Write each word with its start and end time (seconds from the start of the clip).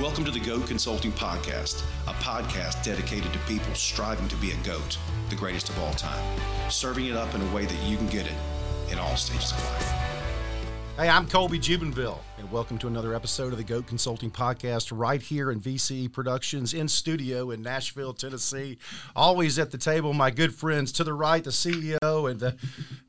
Welcome 0.00 0.24
to 0.24 0.30
the 0.30 0.40
GOAT 0.40 0.66
Consulting 0.66 1.12
Podcast, 1.12 1.84
a 2.06 2.14
podcast 2.14 2.82
dedicated 2.82 3.30
to 3.30 3.38
people 3.40 3.74
striving 3.74 4.26
to 4.28 4.36
be 4.36 4.50
a 4.50 4.56
GOAT, 4.64 4.96
the 5.28 5.36
greatest 5.36 5.68
of 5.68 5.78
all 5.78 5.92
time, 5.92 6.40
serving 6.70 7.06
it 7.06 7.12
up 7.14 7.34
in 7.34 7.42
a 7.42 7.54
way 7.54 7.66
that 7.66 7.82
you 7.84 7.98
can 7.98 8.06
get 8.08 8.26
it 8.26 8.32
in 8.90 8.98
all 8.98 9.14
stages 9.16 9.52
of 9.52 9.62
life. 9.62 9.92
Hey, 10.96 11.10
I'm 11.10 11.28
Colby 11.28 11.58
Jubenville, 11.58 12.20
and 12.38 12.50
welcome 12.50 12.78
to 12.78 12.86
another 12.86 13.14
episode 13.14 13.52
of 13.52 13.58
the 13.58 13.64
GOAT 13.64 13.86
Consulting 13.86 14.30
Podcast 14.30 14.96
right 14.96 15.20
here 15.20 15.50
in 15.50 15.60
VCE 15.60 16.10
Productions 16.10 16.72
in 16.72 16.88
studio 16.88 17.50
in 17.50 17.60
Nashville, 17.60 18.14
Tennessee. 18.14 18.78
Always 19.14 19.58
at 19.58 19.72
the 19.72 19.78
table, 19.78 20.14
my 20.14 20.30
good 20.30 20.54
friends 20.54 20.90
to 20.92 21.04
the 21.04 21.12
right, 21.12 21.44
the 21.44 21.50
CEO 21.50 22.30
and 22.30 22.40
the 22.40 22.56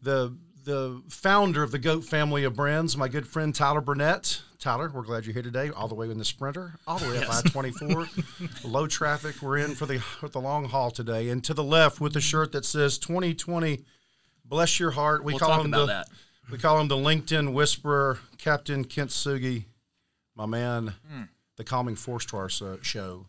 the 0.01 0.35
the 0.63 1.01
founder 1.09 1.61
of 1.63 1.71
the 1.71 1.79
GOAT 1.79 2.03
family 2.05 2.43
of 2.43 2.55
brands, 2.55 2.95
my 2.95 3.07
good 3.07 3.27
friend 3.27 3.53
Tyler 3.53 3.81
Burnett. 3.81 4.41
Tyler, 4.59 4.89
we're 4.93 5.01
glad 5.01 5.25
you're 5.25 5.33
here 5.33 5.43
today, 5.43 5.69
all 5.69 5.89
the 5.89 5.95
way 5.95 6.09
in 6.09 6.17
the 6.17 6.23
Sprinter, 6.23 6.75
all 6.87 6.97
the 6.97 7.09
way 7.09 7.17
up 7.21 7.29
I 7.29 7.41
24. 7.49 8.07
Low 8.63 8.87
traffic. 8.87 9.41
We're 9.41 9.57
in 9.57 9.75
for 9.75 9.85
the 9.85 9.99
for 9.99 10.29
the 10.29 10.39
long 10.39 10.65
haul 10.65 10.89
today. 10.89 11.29
And 11.29 11.43
to 11.43 11.53
the 11.53 11.63
left 11.63 11.99
with 11.99 12.13
the 12.13 12.21
shirt 12.21 12.53
that 12.53 12.63
says 12.63 12.97
2020, 12.97 13.83
bless 14.45 14.79
your 14.79 14.91
heart. 14.91 15.23
We 15.23 15.33
We'll 15.33 15.39
call 15.39 15.61
him 15.61 15.71
the 15.71 15.85
that. 15.87 16.07
we 16.49 16.57
call 16.57 16.79
him 16.79 16.87
the 16.87 16.95
LinkedIn 16.95 17.51
whisperer, 17.53 18.19
Captain 18.37 18.85
Kent 18.85 19.09
Sugi, 19.09 19.65
my 20.35 20.45
man, 20.45 20.93
Hmm. 21.11 21.23
the 21.57 21.65
calming 21.65 21.95
force 21.95 22.25
to 22.27 22.37
our 22.37 22.49
show, 22.49 23.25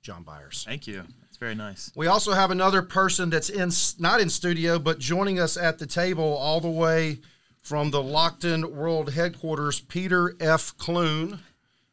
John 0.00 0.22
Byers. 0.22 0.64
Thank 0.66 0.86
you. 0.86 1.04
Very 1.38 1.54
nice. 1.54 1.92
We 1.94 2.08
also 2.08 2.32
have 2.32 2.50
another 2.50 2.82
person 2.82 3.30
that's 3.30 3.48
in 3.48 3.70
not 4.02 4.20
in 4.20 4.28
studio, 4.28 4.78
but 4.78 4.98
joining 4.98 5.38
us 5.38 5.56
at 5.56 5.78
the 5.78 5.86
table 5.86 6.36
all 6.36 6.60
the 6.60 6.70
way 6.70 7.20
from 7.62 7.90
the 7.90 8.02
Lockton 8.02 8.72
World 8.72 9.12
Headquarters, 9.12 9.80
Peter 9.80 10.34
F. 10.40 10.76
Clune. 10.78 11.38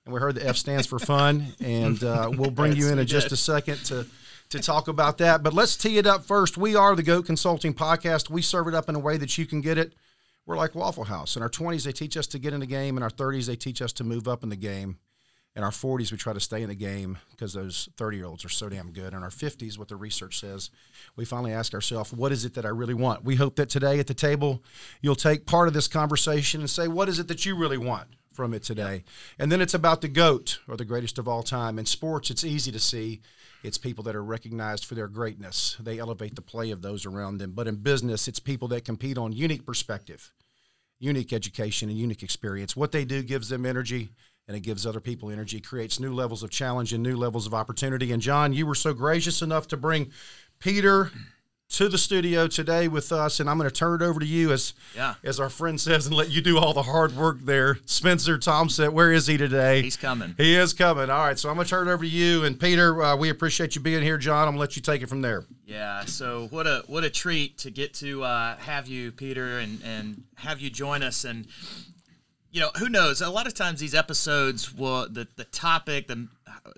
And 0.06 0.14
we 0.14 0.20
heard 0.20 0.36
the 0.36 0.48
F 0.48 0.56
stands 0.56 0.88
for 0.88 1.00
fun, 1.00 1.48
and 1.64 2.04
uh, 2.04 2.30
we'll 2.32 2.52
bring 2.52 2.76
you 2.76 2.90
in 2.90 3.00
in 3.00 3.08
just 3.08 3.32
a 3.32 3.38
second 3.38 3.78
to 3.86 4.08
to 4.50 4.60
talk 4.60 4.88
about 4.88 5.18
that. 5.20 5.44
But 5.44 5.54
let's 5.54 5.76
tee 5.76 5.98
it 5.98 6.08
up 6.08 6.26
first. 6.26 6.58
We 6.58 6.76
are 6.76 6.96
the 6.96 7.04
Goat 7.04 7.26
Consulting 7.26 7.74
Podcast. 7.74 8.30
We 8.30 8.42
serve 8.42 8.68
it 8.68 8.74
up 8.74 8.90
in 8.90 8.96
a 8.96 9.00
way 9.00 9.18
that 9.18 9.38
you 9.38 9.46
can 9.46 9.62
get 9.62 9.78
it. 9.78 9.94
We're 10.46 10.58
like 10.58 10.76
Waffle 10.76 11.06
House. 11.06 11.36
In 11.36 11.42
our 11.42 11.50
20s, 11.50 11.84
they 11.84 11.92
teach 11.92 12.16
us 12.16 12.28
to 12.28 12.40
get 12.40 12.54
in 12.54 12.60
the 12.60 12.68
game. 12.68 12.98
In 12.98 13.04
our 13.04 13.10
30s, 13.10 13.48
they 13.48 13.56
teach 13.56 13.82
us 13.82 13.92
to 13.94 14.04
move 14.04 14.28
up 14.28 14.44
in 14.44 14.50
the 14.50 14.56
game. 14.56 15.00
In 15.56 15.64
our 15.64 15.72
40s, 15.72 16.12
we 16.12 16.18
try 16.18 16.34
to 16.34 16.40
stay 16.42 16.64
in 16.64 16.70
the 16.70 16.76
game 16.76 17.18
because 17.32 17.54
those 17.54 17.88
30 17.96 18.18
year 18.18 18.26
olds 18.26 18.44
are 18.44 18.50
so 18.50 18.68
damn 18.68 18.92
good. 18.92 19.14
In 19.14 19.24
our 19.24 19.30
50s, 19.30 19.78
what 19.78 19.88
the 19.88 19.96
research 19.96 20.40
says, 20.40 20.70
we 21.16 21.24
finally 21.24 21.54
ask 21.54 21.74
ourselves, 21.74 22.12
what 22.12 22.34
is 22.34 22.44
it 22.44 22.56
that 22.56 22.66
I 22.66 22.70
really 22.70 22.94
want? 22.94 23.24
We 23.24 23.36
hope 23.36 23.56
that 23.56 23.70
today 23.70 24.00
at 24.00 24.08
the 24.08 24.14
table, 24.14 24.64
you'll 25.02 25.16
take 25.16 25.46
part 25.46 25.70
of 25.70 25.74
this 25.74 25.88
conversation 25.88 26.60
and 26.60 26.70
say, 26.70 26.90
what 26.90 27.08
is 27.08 27.20
it 27.20 27.30
that 27.30 27.46
you 27.46 27.56
really 27.56 27.78
want 27.78 28.10
from 28.34 28.54
it 28.54 28.64
today? 28.64 29.06
And 29.40 29.50
then 29.50 29.62
it's 29.62 29.74
about 29.74 30.02
the 30.02 30.10
GOAT 30.10 30.60
or 30.68 30.76
the 30.76 30.84
greatest 30.84 31.18
of 31.18 31.28
all 31.28 31.42
time. 31.42 31.80
In 31.80 31.86
sports, 31.86 32.30
it's 32.30 32.44
easy 32.44 32.74
to 32.74 32.80
see. 32.80 33.22
It's 33.64 33.78
people 33.78 34.04
that 34.04 34.16
are 34.16 34.24
recognized 34.24 34.84
for 34.84 34.96
their 34.96 35.08
greatness. 35.08 35.78
They 35.80 36.00
elevate 36.00 36.36
the 36.36 36.42
play 36.42 36.72
of 36.72 36.82
those 36.82 37.06
around 37.06 37.38
them. 37.38 37.54
But 37.54 37.68
in 37.68 37.78
business, 37.78 38.28
it's 38.28 38.40
people 38.40 38.68
that 38.68 38.84
compete 38.84 39.18
on 39.18 39.32
unique 39.32 39.66
perspective 39.66 40.34
unique 40.98 41.34
education 41.34 41.90
and 41.90 41.98
unique 41.98 42.24
experience. 42.24 42.74
What 42.74 42.94
they 42.94 43.04
do 43.04 43.22
gives 43.22 43.50
them 43.50 43.66
energy 43.66 44.12
and 44.48 44.56
it 44.56 44.62
gives 44.62 44.86
other 44.86 45.00
people 45.00 45.32
energy, 45.32 45.60
creates 45.60 46.00
new 46.00 46.14
levels 46.14 46.44
of 46.44 46.50
challenge 46.50 46.94
and 46.94 47.02
new 47.02 47.16
levels 47.16 47.48
of 47.48 47.54
opportunity. 47.54 48.12
And 48.12 48.22
John, 48.22 48.54
you 48.54 48.66
were 48.66 48.76
so 48.76 48.94
gracious 48.94 49.42
enough 49.42 49.68
to 49.70 49.78
bring 49.78 50.12
Peter 50.60 51.12
to 51.68 51.90
the 51.90 51.98
studio 51.98 52.48
today 52.48 52.88
with 52.88 53.12
us, 53.12 53.40
and 53.40 53.50
I'm 53.50 53.58
going 53.58 53.68
to 53.68 53.74
turn 53.76 54.00
it 54.00 54.06
over 54.06 54.20
to 54.20 54.26
you 54.26 54.52
as 54.52 54.76
Yeah. 54.96 55.16
as 55.24 55.40
our 55.40 55.50
friend 55.50 55.82
says, 55.82 56.06
and 56.06 56.16
let 56.16 56.30
you 56.30 56.40
do 56.40 56.60
all 56.60 56.74
the 56.74 56.84
hard 56.84 57.16
work 57.16 57.40
there. 57.42 57.80
Spencer 57.88 58.38
Thompson, 58.38 58.94
where 58.94 59.12
is 59.12 59.26
he 59.26 59.36
today? 59.36 59.82
He's 59.82 59.98
coming. 59.98 60.36
He 60.38 60.56
is 60.56 60.74
coming. 60.74 61.10
All 61.10 61.26
right, 61.26 61.40
so 61.40 61.50
I'm 61.50 61.56
going 61.56 61.66
to 61.66 61.70
turn 61.70 61.88
it 61.88 61.92
over 61.92 62.04
to 62.04 62.10
you 62.10 62.44
and 62.46 62.60
Peter. 62.60 63.02
Uh, 63.02 63.16
we 63.16 63.30
appreciate 63.30 63.76
you 63.76 63.82
being 63.82 64.04
here, 64.04 64.20
John. 64.20 64.44
I'm 64.48 64.54
going 64.54 64.58
to 64.58 64.60
let 64.60 64.76
you 64.76 64.84
take 64.84 65.02
it 65.02 65.10
from 65.10 65.22
there. 65.22 65.44
Yeah. 65.66 66.06
So 66.06 66.48
what 66.52 66.68
a 66.68 66.84
what 66.86 67.04
a 67.04 67.10
treat 67.10 67.58
to 67.60 67.72
get 67.72 67.96
to 67.96 68.24
uh, 68.24 68.58
have 68.58 68.88
you, 68.88 69.12
Peter, 69.12 69.58
and 69.58 69.82
and 69.84 70.24
have 70.36 70.62
you 70.62 70.70
join 70.70 71.02
us. 71.02 71.26
And 71.26 71.48
you 72.56 72.62
know, 72.62 72.72
who 72.80 72.88
knows? 72.88 73.20
A 73.20 73.30
lot 73.30 73.48
of 73.48 73.54
times 73.54 73.82
these 73.82 73.94
episodes 73.94 74.74
will 74.74 75.10
the 75.10 75.28
the 75.36 75.44
topic 75.44 76.08
the 76.08 76.30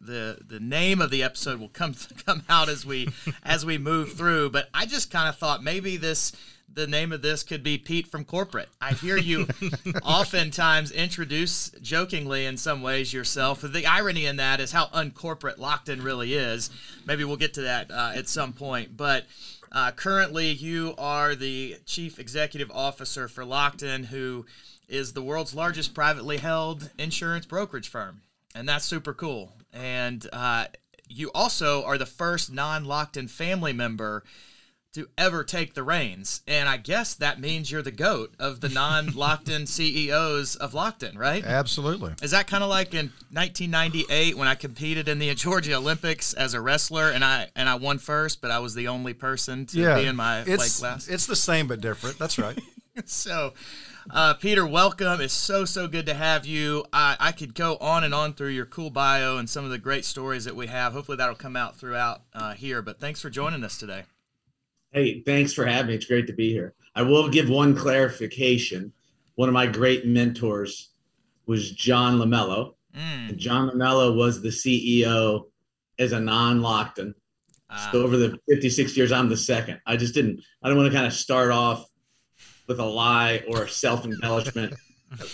the 0.01 0.39
the 0.45 0.59
name 0.59 0.99
of 0.99 1.11
the 1.11 1.21
episode 1.21 1.59
will 1.59 1.69
come 1.69 1.93
come 2.25 2.41
out 2.49 2.67
as 2.67 2.83
we 2.83 3.09
as 3.43 3.63
we 3.63 3.77
move 3.77 4.13
through. 4.13 4.49
But 4.49 4.69
I 4.73 4.87
just 4.87 5.11
kind 5.11 5.29
of 5.29 5.37
thought 5.37 5.63
maybe 5.63 5.95
this. 5.95 6.33
The 6.73 6.85
name 6.85 7.11
of 7.11 7.23
this 7.23 7.43
could 7.43 7.63
be 7.63 7.77
Pete 7.79 8.07
from 8.07 8.23
corporate. 8.25 8.69
I 8.79 8.93
hear 8.93 9.17
you 9.17 9.47
oftentimes 10.03 10.91
introduce 10.91 11.71
jokingly 11.81 12.45
in 12.45 12.57
some 12.57 12.83
ways 12.83 13.13
yourself. 13.13 13.61
The 13.61 13.85
irony 13.87 14.25
in 14.25 14.35
that 14.35 14.59
is 14.59 14.73
how 14.73 14.89
uncorporate 14.93 15.57
Lockton 15.57 16.03
really 16.03 16.33
is. 16.35 16.69
Maybe 17.05 17.23
we'll 17.23 17.37
get 17.37 17.55
to 17.55 17.61
that 17.61 17.89
uh, 17.89 18.11
at 18.13 18.27
some 18.27 18.53
point. 18.53 18.95
But 18.95 19.25
uh, 19.71 19.91
currently, 19.91 20.51
you 20.51 20.93
are 20.99 21.35
the 21.35 21.77
chief 21.85 22.19
executive 22.19 22.69
officer 22.69 23.27
for 23.27 23.43
Lockton, 23.43 24.05
who 24.05 24.45
is 24.87 25.13
the 25.13 25.21
world's 25.21 25.53
largest 25.53 25.93
privately 25.93 26.37
held 26.37 26.89
insurance 26.97 27.45
brokerage 27.45 27.89
firm. 27.89 28.21
And 28.55 28.67
that's 28.67 28.85
super 28.85 29.13
cool. 29.13 29.53
And 29.73 30.25
uh, 30.33 30.65
you 31.07 31.29
also 31.35 31.83
are 31.83 31.97
the 31.97 32.05
first 32.05 32.51
non 32.51 32.85
Lockton 32.85 33.29
family 33.29 33.73
member 33.73 34.23
to 34.93 35.07
ever 35.17 35.43
take 35.43 35.75
the 35.75 35.83
reins. 35.83 36.41
And 36.47 36.67
I 36.67 36.77
guess 36.77 37.13
that 37.15 37.39
means 37.39 37.69
you're 37.69 37.83
the 37.83 37.91
GOAT 37.91 38.33
of 38.39 38.61
the 38.61 38.69
non 38.83 39.07
Lockton 39.09 39.67
CEOs 39.67 40.55
of 40.55 40.71
Lockton, 40.71 41.17
right? 41.17 41.43
Absolutely. 41.45 42.13
Is 42.23 42.31
that 42.31 42.47
kind 42.47 42.63
of 42.63 42.69
like 42.69 42.93
in 42.95 43.11
1998 43.31 44.35
when 44.37 44.47
I 44.47 44.55
competed 44.55 45.07
in 45.07 45.19
the 45.19 45.33
Georgia 45.35 45.75
Olympics 45.75 46.33
as 46.33 46.53
a 46.53 46.61
wrestler 46.61 47.09
and 47.11 47.23
I 47.23 47.49
and 47.55 47.69
I 47.69 47.75
won 47.75 47.99
first, 47.99 48.41
but 48.41 48.49
I 48.49 48.59
was 48.59 48.73
the 48.73 48.87
only 48.87 49.13
person 49.13 49.65
to 49.67 49.79
Yeah, 49.79 49.99
be 49.99 50.05
in 50.05 50.15
my 50.15 50.41
it's 50.47 50.79
class. 50.79 51.07
it's 51.07 51.27
the 51.27 51.35
same 51.35 51.67
but 51.67 51.81
different. 51.81 52.17
That's 52.17 52.39
right. 52.39 52.59
so, 53.05 53.53
uh, 54.12 54.34
Peter, 54.35 54.66
welcome. 54.66 55.19
It's 55.22 55.34
so 55.34 55.66
so 55.66 55.88
good 55.88 56.06
to 56.06 56.13
have 56.13 56.45
you. 56.45 56.85
I, 56.94 57.18
I 57.19 57.31
could 57.31 57.53
go 57.53 57.78
on 57.78 58.03
and 58.03 58.13
on 58.13 58.34
through 58.34 58.50
your 58.50 58.66
cool 58.66 58.90
bio 58.90 59.38
and 59.38 59.50
some 59.50 59.66
of 59.66 59.72
the 59.72 59.78
great 59.78 60.06
stories 60.06 60.45
that 60.45 60.56
we 60.56 60.68
have. 60.68 60.94
Hopefully, 60.94 61.18
that'll 61.18 61.35
come 61.35 61.56
out 61.56 61.75
throughout 61.78 62.22
uh, 62.34 62.53
here. 62.53 62.81
But 62.81 63.00
thanks 63.00 63.22
for 63.22 63.29
joining 63.29 63.63
us 63.63 63.78
today. 63.78 64.03
Hey, 64.91 65.22
thanks 65.22 65.53
for 65.53 65.66
having 65.66 65.88
me. 65.90 65.96
It's 65.96 66.06
great 66.06 66.28
to 66.28 66.34
be 66.34 66.51
here. 66.51 66.73
I 66.96 67.01
will 67.01 67.29
give 67.29 67.50
one 67.50 67.75
clarification. 67.75 68.94
One 69.35 69.50
of 69.50 69.53
my 69.53 69.67
great 69.67 70.06
mentors 70.07 70.90
was 71.46 71.72
John 71.72 72.17
Lumelleau. 72.17 72.73
Mm, 72.96 73.29
And 73.29 73.38
John 73.38 73.69
Lumelleau 73.69 74.16
was 74.16 74.41
the 74.41 74.50
CEO 74.50 75.46
as 76.00 76.13
a 76.13 76.19
non-Lockton. 76.19 77.13
uh, 77.69 77.91
So 77.91 78.01
over 78.03 78.17
the 78.17 78.40
56 78.50 78.96
years, 78.97 79.12
I'm 79.12 79.29
the 79.29 79.38
second. 79.38 79.79
I 79.85 79.97
just 79.97 80.13
didn't, 80.13 80.41
I 80.63 80.69
don't 80.69 80.78
want 80.78 80.90
to 80.91 80.96
kind 80.96 81.06
of 81.06 81.13
start 81.13 81.51
off 81.51 81.85
with 82.67 82.79
a 82.79 82.85
lie 82.85 83.44
or 83.47 83.67
self-embellishment. 83.67 84.73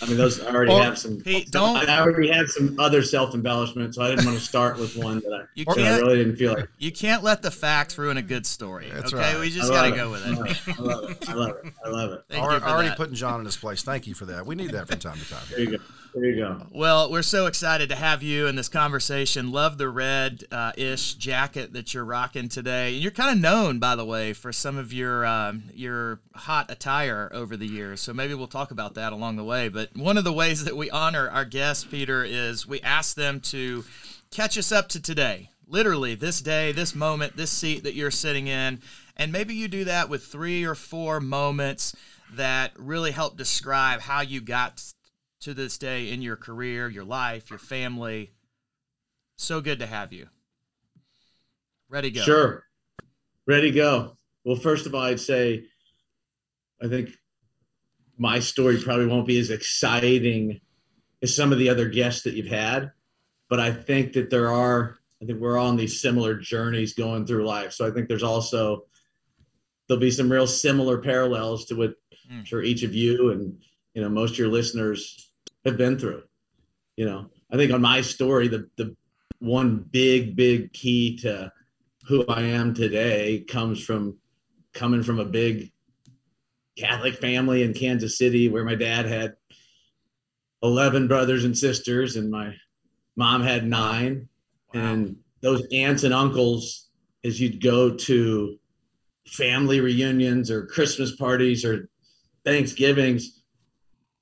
I 0.02 0.06
mean, 0.06 0.16
those 0.16 0.40
I 0.40 0.54
already 0.54 0.72
Or- 0.72 0.82
have 0.82 0.96
some. 0.98 1.20
Pete, 1.20 1.50
don't- 1.50 1.76
I 1.88 1.98
already 2.00 2.28
had 2.28 2.48
some 2.48 2.78
other 2.78 3.02
self-embellishment, 3.02 3.94
so 3.94 4.02
I 4.02 4.10
didn't 4.10 4.24
want 4.26 4.38
to 4.38 4.44
start 4.44 4.78
with 4.78 4.96
one 4.96 5.16
that 5.20 5.32
I, 5.32 5.40
You 5.54 5.64
that 5.64 5.76
can't- 5.76 6.02
really 6.02 6.16
didn't 6.18 6.36
feel 6.36 6.54
like. 6.54 6.68
you 6.78 6.92
can't 6.92 7.22
let 7.24 7.42
the 7.42 7.50
facts 7.50 7.98
ruin 7.98 8.16
a 8.16 8.22
good 8.22 8.46
story. 8.46 8.88
That's 8.92 9.12
okay, 9.12 9.32
right. 9.34 9.40
we 9.40 9.50
just 9.50 9.70
got 9.70 9.90
to 9.90 9.96
go 9.96 10.10
with 10.10 10.26
it. 10.26 10.78
I 10.78 10.82
love 10.82 11.10
it. 11.10 11.28
I 11.28 11.32
love 11.34 11.50
it. 11.64 11.72
I 11.84 11.88
love 11.88 12.12
it. 12.12 12.24
Thank 12.30 12.44
Alre- 12.44 12.54
you 12.54 12.60
for 12.60 12.66
already 12.66 12.88
that. 12.88 12.96
putting 12.96 13.14
John 13.14 13.40
in 13.40 13.46
his 13.46 13.56
place. 13.56 13.82
Thank 13.82 14.06
you 14.06 14.14
for 14.14 14.26
that. 14.26 14.46
We 14.46 14.54
need 14.54 14.70
that 14.70 14.88
from 14.88 14.98
time 15.00 15.18
to 15.18 15.28
time. 15.28 15.42
There 15.50 15.60
you 15.60 15.70
go. 15.78 15.84
There 16.16 16.24
you 16.26 16.36
go. 16.36 16.64
Well, 16.70 17.10
we're 17.10 17.22
so 17.22 17.46
excited 17.46 17.88
to 17.88 17.96
have 17.96 18.22
you 18.22 18.46
in 18.46 18.54
this 18.54 18.68
conversation. 18.68 19.50
Love 19.50 19.78
the 19.78 19.88
red 19.88 20.44
uh, 20.52 20.70
ish 20.76 21.14
jacket 21.14 21.72
that 21.72 21.92
you're 21.92 22.04
rocking 22.04 22.48
today. 22.48 22.94
And 22.94 23.02
you're 23.02 23.10
kind 23.10 23.32
of 23.36 23.42
known, 23.42 23.80
by 23.80 23.96
the 23.96 24.04
way, 24.04 24.32
for 24.32 24.52
some 24.52 24.78
of 24.78 24.92
your 24.92 25.26
um, 25.26 25.64
your 25.74 26.20
hot 26.36 26.70
attire 26.70 27.28
over 27.32 27.56
the 27.56 27.66
years. 27.66 28.00
So 28.00 28.14
maybe 28.14 28.32
we'll 28.34 28.46
talk 28.46 28.70
about 28.70 28.94
that 28.94 29.12
along 29.12 29.34
the 29.36 29.42
way. 29.44 29.63
But 29.68 29.96
one 29.96 30.16
of 30.16 30.24
the 30.24 30.32
ways 30.32 30.64
that 30.64 30.76
we 30.76 30.90
honor 30.90 31.28
our 31.28 31.44
guests, 31.44 31.84
Peter, 31.84 32.24
is 32.24 32.66
we 32.66 32.80
ask 32.80 33.16
them 33.16 33.40
to 33.40 33.84
catch 34.30 34.58
us 34.58 34.72
up 34.72 34.88
to 34.90 35.00
today. 35.00 35.50
Literally, 35.66 36.14
this 36.14 36.40
day, 36.40 36.72
this 36.72 36.94
moment, 36.94 37.36
this 37.36 37.50
seat 37.50 37.84
that 37.84 37.94
you're 37.94 38.10
sitting 38.10 38.46
in. 38.46 38.80
And 39.16 39.32
maybe 39.32 39.54
you 39.54 39.68
do 39.68 39.84
that 39.84 40.08
with 40.08 40.24
three 40.24 40.64
or 40.64 40.74
four 40.74 41.20
moments 41.20 41.94
that 42.32 42.72
really 42.76 43.12
help 43.12 43.36
describe 43.36 44.00
how 44.00 44.20
you 44.20 44.40
got 44.40 44.82
to 45.40 45.54
this 45.54 45.78
day 45.78 46.10
in 46.10 46.22
your 46.22 46.36
career, 46.36 46.88
your 46.88 47.04
life, 47.04 47.50
your 47.50 47.58
family. 47.58 48.32
So 49.36 49.60
good 49.60 49.78
to 49.80 49.86
have 49.86 50.12
you. 50.12 50.28
Ready, 51.88 52.10
go. 52.10 52.22
Sure. 52.22 52.64
Ready 53.46 53.70
go. 53.70 54.16
Well, 54.44 54.56
first 54.56 54.86
of 54.86 54.94
all, 54.94 55.02
I'd 55.02 55.20
say 55.20 55.64
I 56.82 56.88
think 56.88 57.10
my 58.18 58.38
story 58.38 58.80
probably 58.80 59.06
won't 59.06 59.26
be 59.26 59.38
as 59.38 59.50
exciting 59.50 60.60
as 61.22 61.34
some 61.34 61.52
of 61.52 61.58
the 61.58 61.68
other 61.68 61.88
guests 61.88 62.22
that 62.22 62.34
you've 62.34 62.46
had, 62.46 62.92
but 63.48 63.60
I 63.60 63.72
think 63.72 64.12
that 64.12 64.30
there 64.30 64.50
are, 64.50 64.98
I 65.22 65.26
think 65.26 65.40
we're 65.40 65.58
all 65.58 65.68
on 65.68 65.76
these 65.76 66.00
similar 66.00 66.34
journeys 66.34 66.94
going 66.94 67.26
through 67.26 67.46
life. 67.46 67.72
So 67.72 67.86
I 67.86 67.90
think 67.90 68.08
there's 68.08 68.22
also, 68.22 68.84
there'll 69.88 70.00
be 70.00 70.10
some 70.10 70.30
real 70.30 70.46
similar 70.46 70.98
parallels 70.98 71.64
to 71.66 71.74
what 71.74 71.90
mm. 72.30 72.38
I'm 72.38 72.44
sure 72.44 72.62
each 72.62 72.82
of 72.82 72.94
you 72.94 73.30
and, 73.30 73.58
you 73.94 74.02
know, 74.02 74.08
most 74.08 74.32
of 74.32 74.38
your 74.38 74.48
listeners 74.48 75.30
have 75.64 75.76
been 75.76 75.98
through. 75.98 76.22
You 76.96 77.06
know, 77.06 77.30
I 77.50 77.56
think 77.56 77.72
on 77.72 77.80
my 77.80 78.00
story, 78.00 78.48
the, 78.48 78.68
the 78.76 78.94
one 79.38 79.84
big, 79.90 80.36
big 80.36 80.72
key 80.72 81.16
to 81.18 81.52
who 82.06 82.24
I 82.26 82.42
am 82.42 82.74
today 82.74 83.44
comes 83.48 83.82
from 83.82 84.18
coming 84.72 85.02
from 85.02 85.20
a 85.20 85.24
big 85.24 85.72
Catholic 86.76 87.14
family 87.14 87.62
in 87.62 87.74
Kansas 87.74 88.18
City 88.18 88.48
where 88.48 88.64
my 88.64 88.74
dad 88.74 89.06
had 89.06 89.34
11 90.62 91.08
brothers 91.08 91.44
and 91.44 91.56
sisters 91.56 92.16
and 92.16 92.30
my 92.30 92.54
mom 93.16 93.42
had 93.42 93.66
nine. 93.66 94.28
Wow. 94.72 94.80
And 94.80 95.16
those 95.40 95.66
aunts 95.72 96.04
and 96.04 96.14
uncles, 96.14 96.88
as 97.24 97.40
you'd 97.40 97.62
go 97.62 97.94
to 97.94 98.58
family 99.26 99.80
reunions 99.80 100.50
or 100.50 100.66
Christmas 100.66 101.16
parties 101.16 101.64
or 101.64 101.88
Thanksgivings, 102.44 103.42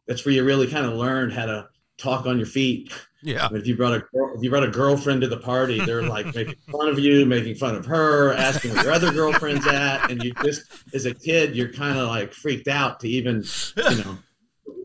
that's 0.06 0.25
where 0.25 0.34
you 0.34 0.44
really 0.44 0.66
kind 0.66 0.84
of 0.84 0.94
learned 0.94 1.32
how 1.32 1.46
to 1.46 1.69
talk 1.96 2.26
on 2.26 2.38
your 2.38 2.46
feet. 2.46 2.93
Yeah. 3.23 3.49
If 3.53 3.67
you 3.67 3.77
brought 3.77 3.95
a 3.95 4.05
if 4.35 4.43
you 4.43 4.51
brought 4.51 4.65
a 4.65 4.71
girlfriend 4.71 5.21
to 5.23 5.29
the 5.29 5.39
party, 5.39 5.85
they're 5.85 6.03
like 6.03 6.27
making 6.35 6.57
fun 6.71 6.89
of 6.89 6.99
you, 6.99 7.25
making 7.25 7.55
fun 7.55 7.77
of 7.77 7.87
her, 7.87 8.33
asking 8.33 8.75
where 8.75 8.85
your 8.85 8.93
other 8.93 9.13
girlfriend's 9.13 9.67
at, 9.67 10.11
and 10.11 10.23
you 10.23 10.33
just 10.43 10.63
as 10.93 11.07
a 11.07 11.15
kid, 11.15 11.55
you're 11.55 11.73
kind 11.73 11.99
of 11.99 12.09
like 12.09 12.33
freaked 12.33 12.69
out 12.69 13.01
to 13.01 13.09
even 13.09 13.45
you 13.77 14.05
know 14.05 14.19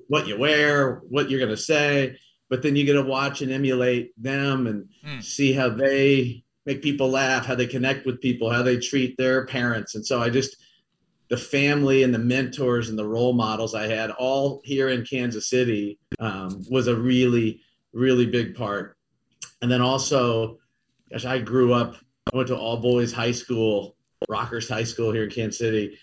what 0.07 0.27
you 0.27 0.37
wear, 0.37 1.01
what 1.09 1.29
you're 1.29 1.39
gonna 1.39 1.57
say. 1.57 2.17
But 2.49 2.61
then 2.61 2.75
you 2.75 2.85
get 2.85 2.93
to 2.93 3.01
watch 3.01 3.41
and 3.41 3.51
emulate 3.51 4.11
them 4.21 4.67
and 4.67 4.87
mm. 5.05 5.21
see 5.21 5.51
how 5.51 5.69
they 5.69 6.43
make 6.65 6.81
people 6.81 7.09
laugh, 7.09 7.45
how 7.45 7.55
they 7.55 7.67
connect 7.67 8.05
with 8.05 8.21
people, 8.21 8.49
how 8.49 8.61
they 8.61 8.77
treat 8.77 9.17
their 9.17 9.45
parents, 9.45 9.95
and 9.95 10.05
so 10.05 10.21
I 10.21 10.29
just 10.29 10.57
the 11.29 11.37
family 11.37 12.03
and 12.03 12.13
the 12.13 12.19
mentors 12.19 12.89
and 12.89 12.97
the 12.97 13.05
role 13.05 13.33
models 13.33 13.75
I 13.75 13.87
had 13.87 14.11
all 14.11 14.61
here 14.63 14.89
in 14.89 15.05
Kansas 15.05 15.49
City 15.49 15.99
um, 16.19 16.63
was 16.69 16.87
a 16.87 16.95
really, 16.95 17.61
really 17.97 18.25
big 18.25 18.55
part. 18.55 18.95
And 19.61 19.71
then 19.71 19.81
also, 19.81 20.59
gosh, 21.11 21.25
I 21.25 21.39
grew 21.39 21.73
up, 21.73 21.95
I 22.31 22.37
went 22.37 22.47
to 22.49 22.57
all 22.57 22.77
boys 22.77 23.11
high 23.11 23.31
school, 23.31 23.95
Rockhurst 24.29 24.69
High 24.69 24.83
School 24.83 25.11
here 25.11 25.23
in 25.23 25.29
Kansas 25.29 25.59
City. 25.59 25.97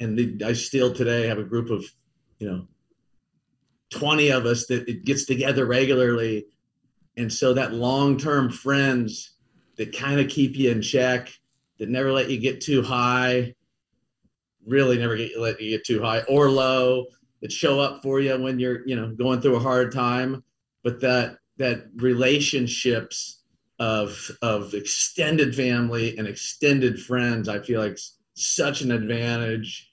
And 0.00 0.18
the, 0.18 0.44
I 0.44 0.52
still 0.52 0.92
today 0.92 1.26
have 1.26 1.38
a 1.38 1.44
group 1.44 1.70
of, 1.70 1.84
you 2.38 2.48
know, 2.48 2.66
20 3.90 4.30
of 4.30 4.44
us 4.44 4.66
that 4.66 4.88
it 4.88 5.04
gets 5.04 5.24
together 5.24 5.66
regularly. 5.66 6.46
And 7.16 7.32
so 7.32 7.54
that 7.54 7.72
long 7.72 8.18
term 8.18 8.50
friends 8.50 9.34
that 9.76 9.96
kind 9.96 10.20
of 10.20 10.28
keep 10.28 10.56
you 10.56 10.70
in 10.70 10.82
check, 10.82 11.30
that 11.78 11.88
never 11.88 12.12
let 12.12 12.28
you 12.28 12.38
get 12.38 12.60
too 12.60 12.82
high, 12.82 13.54
really 14.66 14.98
never 14.98 15.16
get 15.16 15.38
let 15.38 15.60
you 15.60 15.70
get 15.70 15.84
too 15.84 16.02
high 16.02 16.20
or 16.22 16.50
low 16.50 17.04
that 17.42 17.52
show 17.52 17.78
up 17.80 18.02
for 18.02 18.20
you 18.20 18.40
when 18.40 18.58
you're 18.58 18.86
you 18.86 18.96
know 18.96 19.14
going 19.14 19.40
through 19.40 19.56
a 19.56 19.60
hard 19.60 19.92
time 19.92 20.42
but 20.84 21.00
that 21.00 21.38
that 21.56 21.86
relationships 21.96 23.40
of 23.80 24.30
of 24.42 24.74
extended 24.74 25.54
family 25.56 26.16
and 26.16 26.28
extended 26.28 27.00
friends 27.00 27.48
i 27.48 27.58
feel 27.58 27.80
like 27.80 27.98
such 28.34 28.82
an 28.82 28.92
advantage 28.92 29.92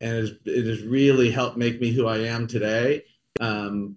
and 0.00 0.30
it 0.44 0.66
has 0.66 0.82
really 0.82 1.30
helped 1.30 1.56
make 1.56 1.80
me 1.80 1.90
who 1.90 2.06
i 2.06 2.18
am 2.18 2.46
today. 2.46 3.04
Um, 3.40 3.96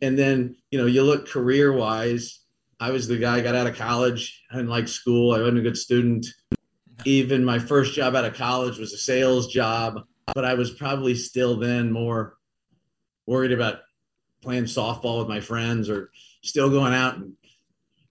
and 0.00 0.18
then 0.18 0.56
you 0.70 0.78
know 0.78 0.86
you 0.86 1.02
look 1.02 1.28
career 1.28 1.72
wise 1.72 2.40
i 2.80 2.90
was 2.90 3.06
the 3.06 3.18
guy 3.18 3.40
got 3.40 3.54
out 3.54 3.66
of 3.66 3.76
college. 3.76 4.42
I 4.50 4.56
didn't 4.56 4.70
like 4.70 4.88
school. 4.88 5.34
I 5.34 5.40
wasn't 5.40 5.58
a 5.58 5.62
good 5.62 5.76
student. 5.76 6.26
Even 7.04 7.44
my 7.44 7.58
first 7.58 7.94
job 7.94 8.14
out 8.14 8.24
of 8.24 8.34
college 8.34 8.78
was 8.78 8.92
a 8.92 8.98
sales 8.98 9.48
job, 9.48 10.02
but 10.34 10.44
I 10.44 10.54
was 10.54 10.70
probably 10.70 11.14
still 11.14 11.58
then 11.58 11.92
more 11.92 12.36
worried 13.26 13.52
about 13.52 13.80
playing 14.42 14.64
softball 14.64 15.18
with 15.18 15.28
my 15.28 15.40
friends 15.40 15.88
or 15.88 16.10
still 16.42 16.70
going 16.70 16.94
out 16.94 17.16
and 17.16 17.34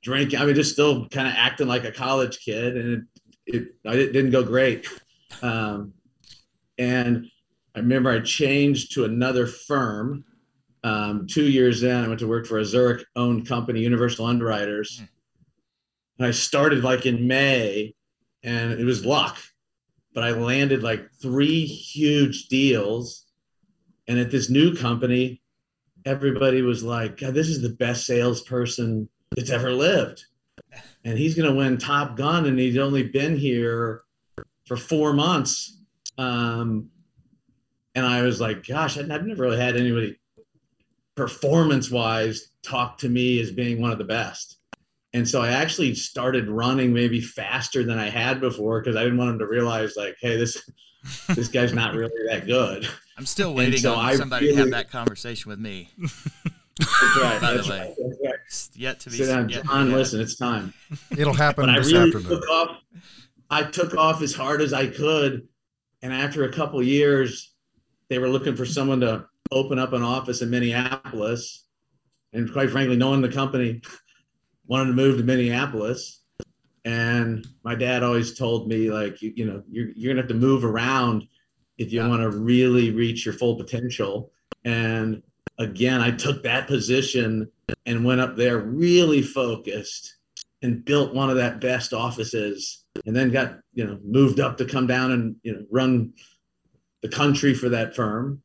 drinking. 0.02 0.40
I 0.40 0.46
mean, 0.46 0.56
just 0.56 0.74
still 0.74 1.08
kind 1.10 1.28
of 1.28 1.34
acting 1.36 1.68
like 1.68 1.84
a 1.84 1.92
college 1.92 2.40
kid, 2.40 2.78
and 2.78 3.08
it, 3.46 3.56
it 3.56 3.68
I 3.86 3.96
didn't 3.96 4.32
go 4.32 4.44
great. 4.44 4.88
Um, 5.44 5.94
and 6.80 7.28
I 7.76 7.80
remember 7.80 8.10
I 8.10 8.20
changed 8.20 8.94
to 8.94 9.06
another 9.06 9.46
firm. 9.46 10.24
Um, 10.84 11.28
two 11.28 11.44
years 11.44 11.84
in, 11.84 11.96
I 11.96 12.08
went 12.08 12.20
to 12.22 12.28
work 12.28 12.48
for 12.48 12.58
a 12.58 12.66
Zurich 12.66 13.06
owned 13.16 13.48
company, 13.48 13.82
Universal 13.82 14.26
Underwriters. 14.26 14.98
Hmm. 14.98 15.06
And 16.18 16.28
I 16.28 16.32
started 16.32 16.84
like 16.84 17.06
in 17.06 17.28
May 17.28 17.94
and 18.44 18.74
it 18.74 18.84
was 18.86 19.06
luck. 19.06 19.38
But 20.14 20.24
I 20.24 20.32
landed 20.32 20.84
like 20.84 21.08
three 21.22 21.66
huge 21.66 22.48
deals. 22.48 23.26
And 24.08 24.18
at 24.18 24.32
this 24.32 24.50
new 24.50 24.76
company, 24.76 25.39
everybody 26.06 26.62
was 26.62 26.84
like, 26.84 27.20
this 27.20 27.48
is 27.48 27.62
the 27.62 27.70
best 27.70 28.06
salesperson 28.06 29.10
that's 29.36 29.50
ever 29.50 29.72
lived. 29.72 30.26
And 31.04 31.18
he's 31.18 31.36
going 31.36 31.50
to 31.50 31.56
win 31.56 31.78
Top 31.78 32.16
Gun. 32.18 32.46
And 32.46 32.60
he's 32.60 32.78
only 32.78 33.04
been 33.04 33.38
here 33.38 34.04
for 34.66 34.78
four 34.78 35.14
months. 35.14 35.78
Um, 36.18 36.90
and 37.96 38.06
I 38.06 38.22
was 38.22 38.40
like, 38.40 38.66
gosh, 38.66 38.98
I've 38.98 39.08
never 39.08 39.24
really 39.36 39.60
had 39.60 39.76
anybody 39.76 40.20
performance 41.16 41.92
wise 41.92 42.52
talk 42.64 42.98
to 43.00 43.10
me 43.10 43.40
as 43.42 43.52
being 43.52 43.82
one 43.82 43.92
of 43.92 43.98
the 43.98 44.04
best. 44.04 44.58
And 45.14 45.28
so 45.28 45.42
I 45.42 45.50
actually 45.50 45.96
started 45.96 46.48
running 46.48 46.94
maybe 46.94 47.20
faster 47.20 47.84
than 47.84 47.98
I 47.98 48.10
had 48.10 48.40
before 48.40 48.80
because 48.80 48.96
I 48.96 49.04
didn't 49.04 49.18
want 49.18 49.32
him 49.32 49.40
to 49.40 49.48
realize 49.48 49.96
like, 49.98 50.16
hey, 50.22 50.38
this 50.38 50.62
this 51.30 51.48
guy's 51.48 51.74
not 51.74 51.96
really 51.96 52.12
that 52.30 52.46
good. 52.46 52.88
I'm 53.18 53.26
still 53.26 53.54
waiting 53.54 53.80
so 53.80 53.96
on 53.96 54.06
I 54.06 54.16
somebody 54.16 54.48
really, 54.48 54.58
to 54.58 54.62
have 54.64 54.72
that 54.72 54.90
conversation 54.92 55.50
with 55.50 55.60
me. 55.60 55.90
That's 56.80 57.18
right. 57.22 57.42
By 57.42 57.54
that's 57.54 57.68
the 57.68 57.74
way, 57.74 57.80
right, 57.80 57.96
that's 57.98 58.22
right. 58.24 58.80
yet 58.80 59.00
to 59.02 59.10
be. 59.10 59.18
Sit 59.18 59.28
down, 59.28 59.50
John. 59.50 59.90
Yeah. 59.90 59.96
Listen, 59.98 60.22
it's 60.22 60.38
time. 60.38 60.74
It'll 61.18 61.34
happen 61.34 61.66
but 61.66 61.76
this 61.76 61.94
I 61.94 61.98
really 61.98 62.08
afternoon. 62.08 62.40
Took 62.40 62.50
off, 62.50 62.78
I 63.50 63.64
took 63.64 63.96
off 63.96 64.22
as 64.22 64.34
hard 64.34 64.62
as 64.62 64.72
I 64.72 64.88
could, 64.88 65.46
and 66.02 66.14
after 66.14 66.46
a 66.46 66.54
couple 66.54 66.82
years, 66.82 67.54
they 68.08 68.18
were 68.18 68.30
looking 68.30 68.56
for 68.56 68.66
someone 68.66 69.02
to 69.02 69.26
open 69.52 69.78
up 69.78 69.92
an 69.92 70.04
office 70.04 70.42
in 70.42 70.50
Minneapolis, 70.50 71.66
and 72.32 72.50
quite 72.50 72.70
frankly, 72.70 72.96
knowing 72.96 73.22
the 73.22 73.30
company, 73.30 73.82
wanted 74.68 74.86
to 74.88 74.94
move 74.94 75.18
to 75.18 75.24
Minneapolis. 75.24 76.19
And 76.86 77.46
my 77.64 77.76
dad 77.76 78.04
always 78.04 78.38
told 78.38 78.68
me, 78.68 78.92
like, 78.92 79.22
you, 79.22 79.34
you 79.36 79.46
know, 79.46 79.64
you're, 79.70 79.90
you're 79.96 80.14
to 80.14 80.22
have 80.22 80.30
to 80.30 80.36
move 80.36 80.64
around 80.64 81.28
if 81.78 81.92
you 81.92 82.02
yeah. 82.02 82.08
want 82.08 82.22
to 82.22 82.30
really 82.30 82.92
reach 82.92 83.26
your 83.26 83.34
full 83.34 83.56
potential. 83.56 84.32
And 84.66 85.22
again, 85.58 86.02
I 86.02 86.12
took 86.12 86.44
that 86.44 86.68
position 86.68 87.50
and 87.86 88.06
went 88.06 88.22
up 88.22 88.36
there 88.36 88.60
really 88.60 89.22
focused 89.22 90.18
and 90.62 90.84
built 90.84 91.14
one 91.14 91.30
of 91.30 91.38
that 91.38 91.62
best 91.62 91.94
offices 91.94 92.86
and 93.06 93.16
then 93.16 93.32
got, 93.32 93.60
you 93.74 93.86
know, 93.86 94.00
moved 94.04 94.40
up 94.40 94.58
to 94.58 94.66
come 94.66 94.88
down 94.88 95.12
and, 95.12 95.36
you 95.44 95.54
know, 95.54 95.66
run 95.72 96.14
the 97.02 97.10
country 97.10 97.54
for 97.54 97.70
that 97.70 97.96
firm. 97.96 98.42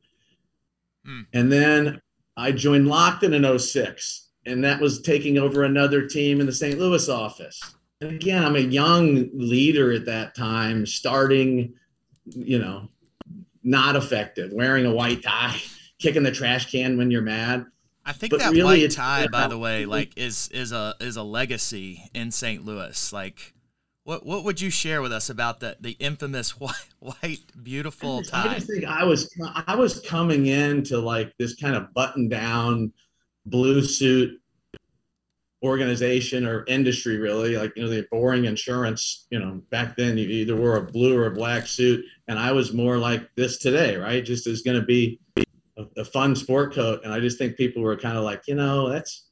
Mm. 1.07 1.27
And 1.33 1.53
then 1.53 2.01
I 2.37 2.53
joined 2.53 2.87
Lockton 2.87 3.35
in 3.35 3.59
06 3.59 4.29
and 4.47 4.63
that 4.65 4.81
was 4.81 5.01
taking 5.01 5.39
over 5.39 5.65
another 5.65 6.07
team 6.07 6.41
in 6.41 6.47
the 6.47 6.53
St. 6.53 6.79
Louis 6.79 7.09
office. 7.09 7.61
And 8.01 8.11
again, 8.11 8.45
I'm 8.45 8.57
a 8.57 8.61
young 8.61 9.31
leader 9.33 9.93
at 9.93 10.07
that 10.07 10.35
time, 10.35 10.87
starting, 10.87 11.75
you 12.27 12.59
know, 12.59 12.89
not 13.63 13.97
effective, 13.97 14.53
wearing 14.53 14.87
a 14.87 14.93
white 14.93 15.23
tie, 15.23 15.57
kicking 15.99 16.23
the 16.23 16.33
trash 16.33 16.71
can 16.71 16.97
when 16.99 17.11
you're 17.11 17.23
mad. 17.23 17.67
I 18.07 18.13
think 18.13 18.33
but 18.33 18.41
that 18.41 18.53
really 18.53 18.83
white 18.83 18.91
tie, 18.91 19.27
by 19.29 19.49
the 19.49 19.57
way, 19.57 19.87
like 19.87 20.13
is 20.17 20.49
is 20.53 20.73
a 20.73 20.95
is 21.01 21.17
a 21.17 21.23
legacy 21.23 22.05
in 22.13 22.31
St. 22.31 22.63
Louis. 22.63 23.13
Like, 23.13 23.55
what 24.03 24.27
what 24.27 24.45
would 24.45 24.61
you 24.61 24.69
share 24.69 25.01
with 25.01 25.13
us 25.13 25.31
about 25.31 25.61
the 25.61 25.79
the 25.81 25.93
infamous 25.93 26.51
white 26.61 26.89
white 26.99 27.41
beautiful 27.63 28.23
tie? 28.23 28.51
I 28.51 28.55
just 28.57 28.67
think 28.67 28.85
I 28.85 29.05
was 29.05 29.35
I 29.67 29.75
was 29.75 30.01
coming 30.01 30.47
into 30.47 30.99
like 30.99 31.33
this 31.39 31.55
kind 31.55 31.75
of 31.75 31.95
button 31.95 32.29
down 32.29 32.93
blue 33.47 33.83
suit 33.83 34.39
organization 35.65 36.47
or 36.47 36.65
industry 36.67 37.17
really 37.17 37.57
like 37.57 37.73
you 37.75 37.83
know 37.83 37.89
the 37.89 38.07
boring 38.11 38.45
insurance 38.45 39.27
you 39.31 39.39
know 39.39 39.63
back 39.71 39.97
then 39.97 40.19
you 40.19 40.29
either 40.29 40.55
wore 40.55 40.77
a 40.77 40.83
blue 40.83 41.17
or 41.17 41.27
a 41.27 41.31
black 41.31 41.67
suit 41.67 42.05
and 42.29 42.39
i 42.39 42.53
was 42.53 42.75
more 42.75 42.99
like 42.99 43.29
this 43.35 43.57
today 43.59 43.97
right 43.97 44.27
just 44.27 44.47
is 44.47 44.61
going 44.61 44.79
to 44.79 44.85
be 44.85 45.19
a, 45.79 45.87
a, 45.97 46.05
fun 46.05 46.37
sport 46.37 46.75
coat 46.75 47.01
and 47.03 47.15
i 47.15 47.19
just 47.19 47.39
think 47.39 47.57
people 47.57 47.83
were 47.83 47.97
kind 47.97 48.19
of 48.19 48.25
like 48.25 48.43
you 48.47 48.55
know 48.55 48.91
that's 48.91 49.31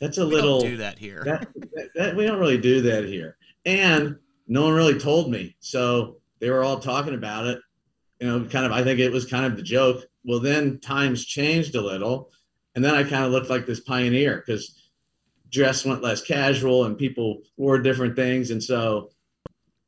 that's 0.00 0.18
a 0.18 0.26
we 0.26 0.34
little 0.34 0.60
do 0.60 0.76
that 0.76 0.98
here 0.98 1.22
that, 1.24 1.48
that, 1.74 1.88
that, 1.96 2.16
we 2.16 2.24
don't 2.24 2.38
really 2.38 2.58
do 2.58 2.80
that 2.80 3.04
here 3.04 3.36
and 3.64 4.16
no 4.48 4.62
one 4.64 4.74
really 4.74 4.98
told 4.98 5.30
me. 5.30 5.56
So 5.60 6.16
they 6.40 6.50
were 6.50 6.62
all 6.62 6.78
talking 6.78 7.14
about 7.14 7.46
it. 7.46 7.60
You 8.20 8.28
know, 8.28 8.44
kind 8.46 8.64
of, 8.64 8.72
I 8.72 8.82
think 8.82 9.00
it 9.00 9.12
was 9.12 9.26
kind 9.26 9.44
of 9.44 9.56
the 9.56 9.62
joke. 9.62 10.04
Well, 10.24 10.40
then 10.40 10.80
times 10.80 11.26
changed 11.26 11.74
a 11.74 11.82
little. 11.82 12.30
And 12.74 12.84
then 12.84 12.94
I 12.94 13.02
kind 13.02 13.24
of 13.24 13.32
looked 13.32 13.50
like 13.50 13.66
this 13.66 13.80
pioneer 13.80 14.42
because 14.46 14.85
dress 15.56 15.84
went 15.84 16.02
less 16.02 16.20
casual 16.20 16.84
and 16.84 16.98
people 16.98 17.42
wore 17.56 17.78
different 17.78 18.14
things. 18.14 18.50
And 18.50 18.62
so 18.62 19.10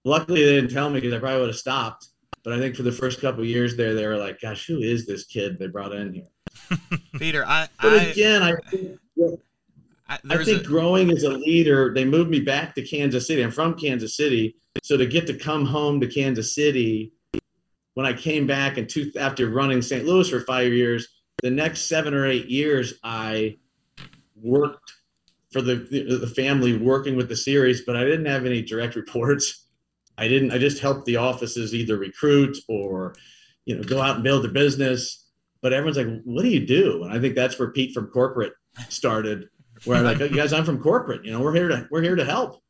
luckily 0.04 0.44
they 0.44 0.54
didn't 0.54 0.72
tell 0.72 0.88
me 0.88 1.00
because 1.00 1.14
I 1.14 1.18
probably 1.18 1.40
would 1.40 1.50
have 1.50 1.56
stopped. 1.56 2.08
But 2.42 2.54
I 2.54 2.58
think 2.58 2.74
for 2.74 2.82
the 2.82 2.92
first 2.92 3.20
couple 3.20 3.44
years 3.44 3.76
there, 3.76 3.94
they 3.94 4.06
were 4.06 4.16
like, 4.16 4.40
gosh, 4.40 4.66
who 4.66 4.80
is 4.80 5.06
this 5.06 5.26
kid 5.26 5.58
they 5.58 5.66
brought 5.66 5.92
in 5.92 6.14
here? 6.14 6.88
Peter, 7.18 7.44
I, 7.46 7.68
But 7.80 7.92
I, 7.92 8.04
again, 8.04 8.42
I 8.42 8.54
think, 8.70 8.98
I, 10.08 10.18
I 10.30 10.44
think 10.44 10.62
a, 10.62 10.64
growing 10.64 11.10
as 11.10 11.24
a 11.24 11.30
leader, 11.30 11.92
they 11.92 12.06
moved 12.06 12.30
me 12.30 12.40
back 12.40 12.74
to 12.76 12.82
Kansas 12.82 13.26
City. 13.26 13.42
I'm 13.42 13.50
from 13.50 13.74
Kansas 13.74 14.16
City. 14.16 14.56
So 14.82 14.96
to 14.96 15.04
get 15.04 15.26
to 15.26 15.36
come 15.36 15.66
home 15.66 16.00
to 16.00 16.06
Kansas 16.06 16.54
City, 16.54 17.12
when 17.94 18.06
I 18.06 18.14
came 18.14 18.46
back 18.46 18.78
and 18.78 18.88
two, 18.88 19.12
after 19.18 19.50
running 19.50 19.82
St. 19.82 20.06
Louis 20.06 20.30
for 20.30 20.40
five 20.40 20.72
years, 20.72 21.08
the 21.42 21.50
next 21.50 21.82
seven 21.82 22.14
or 22.14 22.26
eight 22.26 22.46
years, 22.46 22.94
I 23.02 23.58
worked 24.36 24.92
for 25.50 25.62
the, 25.62 25.76
the, 25.90 26.18
the 26.18 26.26
family 26.26 26.76
working 26.76 27.16
with 27.16 27.28
the 27.28 27.36
series, 27.36 27.82
but 27.84 27.96
I 27.96 28.04
didn't 28.04 28.26
have 28.26 28.44
any 28.44 28.62
direct 28.62 28.96
reports. 28.96 29.66
I 30.18 30.28
didn't, 30.28 30.50
I 30.50 30.58
just 30.58 30.80
helped 30.80 31.06
the 31.06 31.16
offices 31.16 31.74
either 31.74 31.96
recruit 31.96 32.58
or, 32.68 33.14
you 33.64 33.76
know, 33.76 33.82
go 33.82 34.00
out 34.00 34.16
and 34.16 34.24
build 34.24 34.44
a 34.44 34.48
business. 34.48 35.26
But 35.62 35.72
everyone's 35.72 35.96
like, 35.96 36.22
what 36.24 36.42
do 36.42 36.48
you 36.48 36.66
do? 36.66 37.02
And 37.04 37.12
I 37.12 37.18
think 37.18 37.34
that's 37.34 37.58
where 37.58 37.70
Pete 37.70 37.94
from 37.94 38.08
corporate 38.08 38.52
started, 38.88 39.48
where 39.84 39.98
I'm 39.98 40.04
like, 40.04 40.20
oh, 40.20 40.28
guys, 40.28 40.52
I'm 40.52 40.64
from 40.64 40.82
corporate, 40.82 41.24
you 41.24 41.32
know, 41.32 41.40
we're 41.40 41.54
here 41.54 41.68
to, 41.68 41.88
we're 41.90 42.02
here 42.02 42.16
to 42.16 42.24
help. 42.24 42.62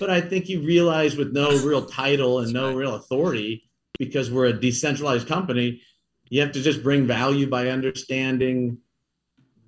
But 0.00 0.10
I 0.10 0.20
think 0.20 0.48
you 0.48 0.62
realize 0.62 1.16
with 1.16 1.32
no 1.32 1.50
real 1.58 1.84
title 1.84 2.40
and 2.40 2.52
no 2.52 2.74
real 2.74 2.94
authority, 2.94 3.68
because 3.98 4.30
we're 4.30 4.46
a 4.46 4.52
decentralized 4.58 5.28
company, 5.28 5.82
you 6.30 6.40
have 6.40 6.52
to 6.52 6.62
just 6.62 6.82
bring 6.82 7.06
value 7.06 7.46
by 7.48 7.68
understanding 7.68 8.78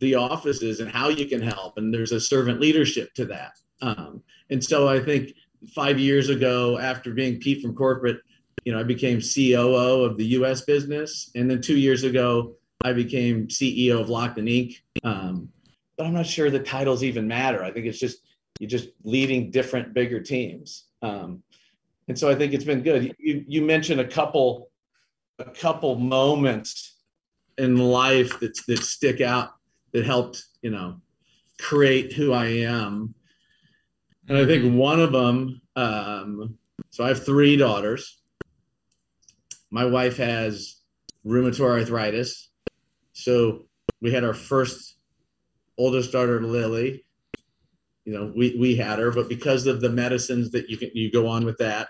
the 0.00 0.14
offices 0.14 0.80
and 0.80 0.90
how 0.90 1.08
you 1.08 1.26
can 1.26 1.40
help. 1.40 1.78
And 1.78 1.92
there's 1.92 2.12
a 2.12 2.20
servant 2.20 2.60
leadership 2.60 3.12
to 3.14 3.24
that. 3.26 3.52
Um, 3.80 4.22
and 4.50 4.62
so 4.62 4.88
I 4.88 5.00
think 5.00 5.34
five 5.74 5.98
years 5.98 6.28
ago, 6.28 6.78
after 6.78 7.12
being 7.12 7.38
Pete 7.38 7.62
from 7.62 7.74
corporate, 7.74 8.18
you 8.64 8.72
know, 8.72 8.80
I 8.80 8.82
became 8.82 9.20
COO 9.20 10.04
of 10.04 10.16
the 10.16 10.26
U.S. 10.26 10.62
business, 10.62 11.30
and 11.34 11.50
then 11.50 11.60
two 11.60 11.76
years 11.76 12.04
ago, 12.04 12.56
I 12.82 12.92
became 12.92 13.48
CEO 13.48 14.00
of 14.00 14.08
Lockton 14.08 14.48
Inc. 14.48 14.76
Um, 15.04 15.48
but 15.96 16.06
I'm 16.06 16.14
not 16.14 16.26
sure 16.26 16.50
the 16.50 16.60
titles 16.60 17.04
even 17.04 17.28
matter. 17.28 17.62
I 17.62 17.70
think 17.70 17.86
it's 17.86 17.98
just 17.98 18.18
you're 18.58 18.70
just 18.70 18.88
leading 19.02 19.50
different 19.50 19.94
bigger 19.94 20.20
teams. 20.20 20.84
Um, 21.02 21.42
and 22.08 22.18
so 22.18 22.30
I 22.30 22.34
think 22.34 22.52
it's 22.52 22.64
been 22.64 22.82
good. 22.82 23.14
You 23.18 23.44
you 23.46 23.62
mentioned 23.62 24.00
a 24.00 24.06
couple 24.06 24.70
a 25.38 25.44
couple 25.44 25.96
moments 25.96 26.96
in 27.58 27.76
life 27.76 28.38
that 28.40 28.58
that 28.66 28.78
stick 28.78 29.20
out 29.20 29.54
that 29.94 30.04
helped 30.04 30.44
you 30.60 30.70
know 30.70 31.00
create 31.58 32.12
who 32.12 32.32
I 32.32 32.46
am. 32.46 33.14
And 34.28 34.36
I 34.36 34.44
think 34.44 34.74
one 34.74 35.00
of 35.00 35.12
them. 35.12 35.62
Um, 35.76 36.58
so 36.90 37.04
I 37.04 37.08
have 37.08 37.24
three 37.24 37.56
daughters. 37.56 38.20
My 39.70 39.84
wife 39.84 40.16
has 40.18 40.80
rheumatoid 41.26 41.80
arthritis. 41.80 42.50
So 43.12 43.66
we 44.00 44.12
had 44.12 44.24
our 44.24 44.34
first 44.34 44.96
oldest 45.78 46.12
daughter, 46.12 46.40
Lily. 46.40 47.04
You 48.04 48.12
know, 48.12 48.32
we, 48.36 48.56
we 48.58 48.76
had 48.76 48.98
her, 48.98 49.10
but 49.10 49.28
because 49.28 49.66
of 49.66 49.80
the 49.80 49.88
medicines 49.88 50.50
that 50.50 50.68
you 50.68 50.76
can 50.76 50.90
you 50.94 51.10
go 51.10 51.26
on 51.26 51.44
with 51.44 51.56
that, 51.58 51.88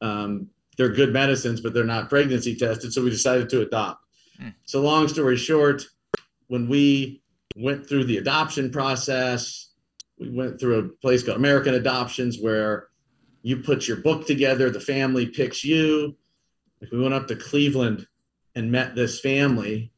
um, 0.00 0.48
they're 0.76 0.88
good 0.88 1.12
medicines, 1.12 1.60
but 1.60 1.72
they're 1.72 1.84
not 1.84 2.08
pregnancy 2.08 2.56
tested. 2.56 2.92
So 2.92 3.02
we 3.02 3.10
decided 3.10 3.48
to 3.50 3.62
adopt. 3.62 4.02
Hmm. 4.38 4.48
So 4.64 4.82
long 4.82 5.08
story 5.08 5.36
short, 5.36 5.84
when 6.48 6.68
we 6.68 7.22
went 7.56 7.88
through 7.88 8.04
the 8.04 8.18
adoption 8.18 8.70
process, 8.70 9.70
we 10.18 10.30
went 10.30 10.60
through 10.60 10.78
a 10.78 10.88
place 11.02 11.22
called 11.22 11.38
American 11.38 11.74
Adoptions 11.74 12.38
where 12.40 12.88
you 13.42 13.58
put 13.58 13.86
your 13.86 13.98
book 13.98 14.26
together, 14.26 14.70
the 14.70 14.80
family 14.80 15.26
picks 15.26 15.64
you. 15.64 16.16
Like 16.80 16.90
we 16.92 17.00
went 17.00 17.14
up 17.14 17.28
to 17.28 17.36
Cleveland 17.36 18.06
and 18.54 18.72
met 18.72 18.94
this 18.94 19.20
family 19.20 19.92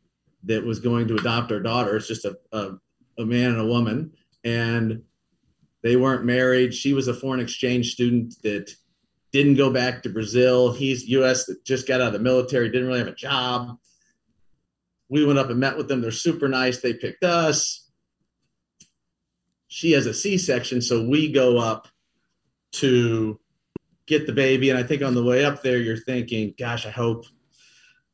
that 0.44 0.64
was 0.64 0.80
going 0.80 1.08
to 1.08 1.16
adopt 1.16 1.52
our 1.52 1.60
daughter. 1.60 1.96
It's 1.96 2.08
just 2.08 2.24
a, 2.24 2.36
a, 2.52 2.72
a 3.18 3.24
man 3.24 3.52
and 3.52 3.60
a 3.60 3.66
woman. 3.66 4.12
And 4.44 5.02
they 5.82 5.96
weren't 5.96 6.24
married. 6.24 6.74
She 6.74 6.92
was 6.92 7.08
a 7.08 7.14
foreign 7.14 7.40
exchange 7.40 7.92
student 7.92 8.34
that 8.42 8.70
didn't 9.32 9.56
go 9.56 9.70
back 9.70 10.02
to 10.02 10.08
Brazil. 10.08 10.72
He's 10.72 11.08
US 11.08 11.46
that 11.46 11.64
just 11.64 11.86
got 11.86 12.00
out 12.00 12.08
of 12.08 12.12
the 12.12 12.18
military, 12.18 12.68
didn't 12.68 12.88
really 12.88 12.98
have 13.00 13.08
a 13.08 13.14
job. 13.14 13.78
We 15.08 15.24
went 15.24 15.38
up 15.38 15.50
and 15.50 15.58
met 15.58 15.76
with 15.76 15.88
them. 15.88 16.00
They're 16.00 16.10
super 16.10 16.48
nice. 16.48 16.80
They 16.80 16.92
picked 16.92 17.24
us. 17.24 17.88
She 19.68 19.92
has 19.92 20.06
a 20.06 20.14
C 20.14 20.38
section. 20.38 20.80
So 20.82 21.02
we 21.02 21.32
go 21.32 21.58
up 21.58 21.88
to 22.72 23.38
get 24.06 24.26
the 24.26 24.32
baby. 24.32 24.70
And 24.70 24.78
I 24.78 24.82
think 24.82 25.02
on 25.02 25.14
the 25.14 25.24
way 25.24 25.44
up 25.44 25.62
there, 25.62 25.78
you're 25.78 25.96
thinking, 25.96 26.54
gosh, 26.58 26.86
I 26.86 26.90
hope, 26.90 27.26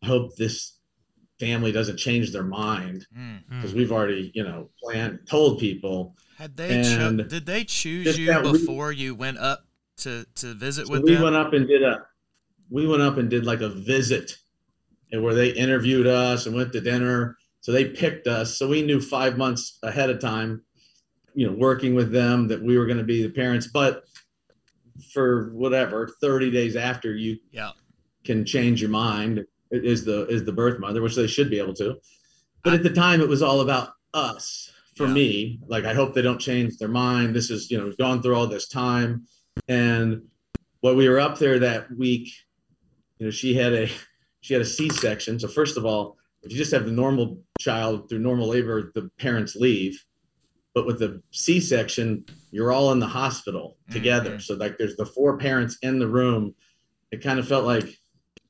I 0.02 0.06
hope 0.06 0.36
this 0.36 0.78
family 1.40 1.72
doesn't 1.72 1.96
change 1.96 2.32
their 2.32 2.44
mind 2.44 3.06
mm-hmm. 3.16 3.56
because 3.56 3.74
we've 3.74 3.92
already, 3.92 4.30
you 4.34 4.44
know, 4.44 4.70
planned, 4.82 5.20
told 5.28 5.58
people. 5.58 6.16
Had 6.38 6.56
they 6.56 6.82
cho- 6.82 7.16
did 7.16 7.46
they 7.46 7.64
choose 7.64 8.18
you 8.18 8.40
we- 8.42 8.52
before 8.52 8.92
you 8.92 9.14
went 9.14 9.38
up 9.38 9.66
to 9.98 10.26
to 10.36 10.54
visit 10.54 10.86
So 10.86 10.92
with 10.92 11.02
we 11.02 11.14
them? 11.14 11.22
went 11.22 11.36
up 11.36 11.52
and 11.52 11.66
did 11.68 11.82
a, 11.82 12.04
we 12.70 12.86
went 12.86 13.02
up 13.02 13.18
and 13.18 13.30
did 13.30 13.46
like 13.46 13.60
a 13.60 13.68
visit, 13.68 14.36
and 15.14 15.22
where 15.22 15.34
they 15.34 15.50
interviewed 15.50 16.08
us 16.08 16.46
and 16.46 16.56
went 16.56 16.72
to 16.72 16.80
dinner. 16.80 17.36
So 17.60 17.70
they 17.70 17.86
picked 17.86 18.26
us. 18.26 18.58
So 18.58 18.68
we 18.68 18.82
knew 18.82 19.00
five 19.00 19.38
months 19.38 19.78
ahead 19.84 20.10
of 20.10 20.18
time, 20.18 20.62
you 21.34 21.46
know, 21.46 21.52
working 21.52 21.94
with 21.94 22.10
them 22.10 22.48
that 22.48 22.60
we 22.60 22.76
were 22.76 22.84
going 22.86 22.98
to 22.98 23.04
be 23.04 23.22
the 23.22 23.30
parents. 23.30 23.68
But 23.72 24.02
for 25.12 25.50
whatever, 25.54 26.10
thirty 26.20 26.50
days 26.50 26.74
after, 26.76 27.14
you 27.14 27.38
yeah. 27.52 27.70
can 28.24 28.44
change 28.44 28.80
your 28.80 28.90
mind. 28.90 29.46
Is 29.70 30.04
the 30.04 30.26
is 30.26 30.44
the 30.44 30.52
birth 30.52 30.78
mother, 30.78 31.00
which 31.00 31.14
they 31.16 31.26
should 31.26 31.48
be 31.48 31.58
able 31.58 31.74
to. 31.74 31.96
But 32.64 32.74
at 32.74 32.82
the 32.82 32.90
time, 32.90 33.20
it 33.20 33.28
was 33.28 33.42
all 33.42 33.60
about 33.60 33.90
us. 34.12 34.70
For 34.96 35.06
Yeah. 35.06 35.12
me, 35.12 35.60
like 35.66 35.84
I 35.84 35.94
hope 35.94 36.14
they 36.14 36.22
don't 36.22 36.40
change 36.40 36.76
their 36.76 36.88
mind. 36.88 37.34
This 37.34 37.50
is 37.50 37.70
you 37.70 37.78
know 37.78 37.84
we've 37.84 37.96
gone 37.96 38.20
through 38.20 38.36
all 38.36 38.46
this 38.46 38.68
time, 38.68 39.26
and 39.68 40.22
when 40.80 40.96
we 40.96 41.08
were 41.08 41.18
up 41.20 41.38
there 41.38 41.60
that 41.60 41.90
week, 41.96 42.28
you 43.18 43.26
know 43.26 43.30
she 43.30 43.54
had 43.54 43.72
a 43.72 43.88
she 44.44 44.52
had 44.52 44.60
a 44.60 44.66
C 44.66 44.90
section. 44.90 45.40
So 45.40 45.48
first 45.48 45.78
of 45.78 45.86
all, 45.86 46.18
if 46.42 46.52
you 46.52 46.58
just 46.58 46.70
have 46.72 46.84
the 46.84 46.92
normal 46.92 47.38
child 47.58 48.10
through 48.10 48.18
normal 48.18 48.46
labor, 48.46 48.92
the 48.94 49.10
parents 49.18 49.56
leave. 49.56 50.04
But 50.74 50.84
with 50.84 50.98
the 50.98 51.22
C 51.30 51.60
section, 51.60 52.26
you're 52.50 52.70
all 52.70 52.92
in 52.92 52.98
the 52.98 53.06
hospital 53.06 53.78
together. 53.90 54.32
Mhm. 54.36 54.42
So 54.42 54.54
like 54.56 54.76
there's 54.76 54.96
the 54.96 55.06
four 55.06 55.38
parents 55.38 55.78
in 55.80 55.98
the 55.98 56.06
room. 56.06 56.54
It 57.10 57.22
kind 57.22 57.38
of 57.38 57.48
felt 57.48 57.64
like 57.64 57.98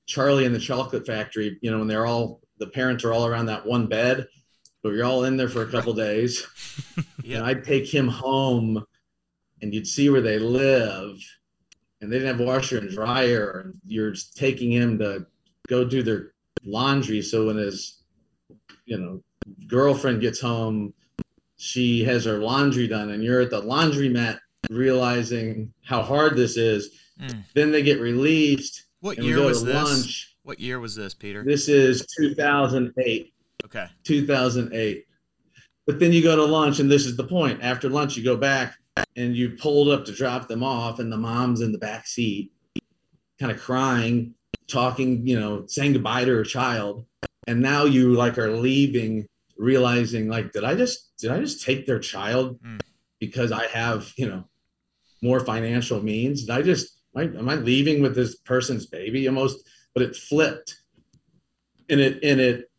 Charlie 0.07 0.47
and 0.47 0.55
the 0.55 0.59
Chocolate 0.59 1.07
Factory, 1.07 1.59
you 1.63 1.71
know, 1.71 1.79
when 1.79 1.87
they're 1.87 2.07
all 2.07 2.41
the 2.59 2.67
parents 2.67 3.05
are 3.05 3.13
all 3.13 3.27
around 3.27 3.47
that 3.47 3.65
one 3.65 3.87
bed, 3.87 4.27
but 4.83 4.89
you're 4.89 5.05
all 5.05 5.23
in 5.23 5.37
there 5.37 5.49
for 5.49 5.63
a 5.63 5.71
couple 5.71 5.93
days. 6.09 6.45
Yeah. 7.23 7.37
And 7.39 7.47
I'd 7.47 7.63
take 7.63 7.87
him 7.87 8.09
home 8.09 8.85
and 9.63 9.73
you'd 9.73 9.87
see 9.87 10.11
where 10.11 10.21
they 10.23 10.41
live. 10.41 11.15
And 12.01 12.11
they 12.11 12.19
didn't 12.19 12.37
have 12.37 12.45
washer 12.45 12.79
and 12.79 12.91
dryer. 12.91 13.61
And 13.61 13.75
you're 13.87 14.15
taking 14.35 14.73
him 14.73 14.99
to 14.99 15.27
go 15.69 15.85
do 15.85 16.03
their 16.03 16.33
laundry. 16.65 17.23
So 17.23 17.47
when 17.47 17.57
his, 17.57 18.03
you 18.85 18.99
know, 18.99 19.23
girlfriend 19.67 20.21
gets 20.21 20.41
home, 20.41 20.93
she 21.57 22.05
has 22.05 22.25
her 22.25 22.39
laundry 22.39 22.89
done, 22.89 23.11
and 23.11 23.23
you're 23.23 23.41
at 23.41 23.51
the 23.51 23.63
laundromat 23.63 24.39
realizing 24.71 25.73
how 25.85 26.03
hard 26.03 26.37
this 26.37 26.57
is. 26.57 27.01
Mm. 27.21 27.45
Then 27.55 27.73
they 27.73 27.83
get 27.83 28.01
released 28.01 28.87
What 29.01 29.19
year 29.19 29.41
was 29.41 29.65
this? 29.65 29.75
lunch. 29.75 30.37
What 30.43 30.61
year 30.61 30.81
was 30.81 30.95
this, 30.95 31.15
Peter? 31.15 31.43
This 31.45 31.69
is 31.69 32.07
2008. 32.19 33.33
Okay. 33.65 33.87
2008. 34.03 35.05
But 35.87 35.99
then 35.99 36.13
you 36.13 36.23
go 36.23 36.37
to 36.37 36.45
lunch, 36.45 36.81
and 36.81 36.91
this 36.91 37.07
is 37.07 37.17
the 37.17 37.25
point. 37.25 37.63
After 37.63 37.89
lunch, 37.89 38.17
you 38.17 38.25
go 38.25 38.37
back 38.37 38.75
and 39.17 39.37
you 39.37 39.51
pulled 39.51 39.89
up 39.89 40.05
to 40.07 40.13
drop 40.13 40.49
them 40.49 40.63
off, 40.63 40.99
and 40.99 41.11
the 41.11 41.17
mom's 41.17 41.61
in 41.61 41.73
the 41.73 41.79
back 41.79 42.07
seat, 42.07 42.53
kind 43.39 43.53
of 43.53 43.61
crying, 43.61 44.35
talking, 44.69 45.27
you 45.27 45.39
know, 45.39 45.65
saying 45.67 45.93
goodbye 45.93 46.25
to 46.25 46.35
her 46.35 46.45
child. 46.45 47.07
And 47.47 47.61
now 47.61 47.85
you 47.85 48.15
like 48.15 48.39
are 48.39 48.57
leaving, 48.57 49.27
realizing 49.59 50.29
like, 50.29 50.53
did 50.53 50.65
I 50.65 50.75
just 50.75 51.13
did 51.19 51.31
I 51.31 51.41
just 51.41 51.65
take 51.65 51.87
their 51.87 51.99
child 51.99 52.61
Mm. 52.63 52.81
because 53.21 53.53
I 53.53 53.67
have 53.67 54.13
you 54.17 54.29
know 54.29 54.45
more 55.23 55.41
financial 55.41 56.03
means? 56.03 56.43
Did 56.43 56.51
I 56.51 56.63
just 56.63 57.01
am 57.17 57.21
I, 57.21 57.39
am 57.39 57.49
I 57.49 57.55
leaving 57.57 58.03
with 58.03 58.15
this 58.15 58.37
person's 58.37 58.87
baby 58.87 59.29
almost? 59.29 59.69
But 59.95 60.03
it 60.03 60.17
flipped, 60.17 60.77
and 61.89 62.01
it 62.01 62.23
and 62.25 62.41
it 62.41 62.71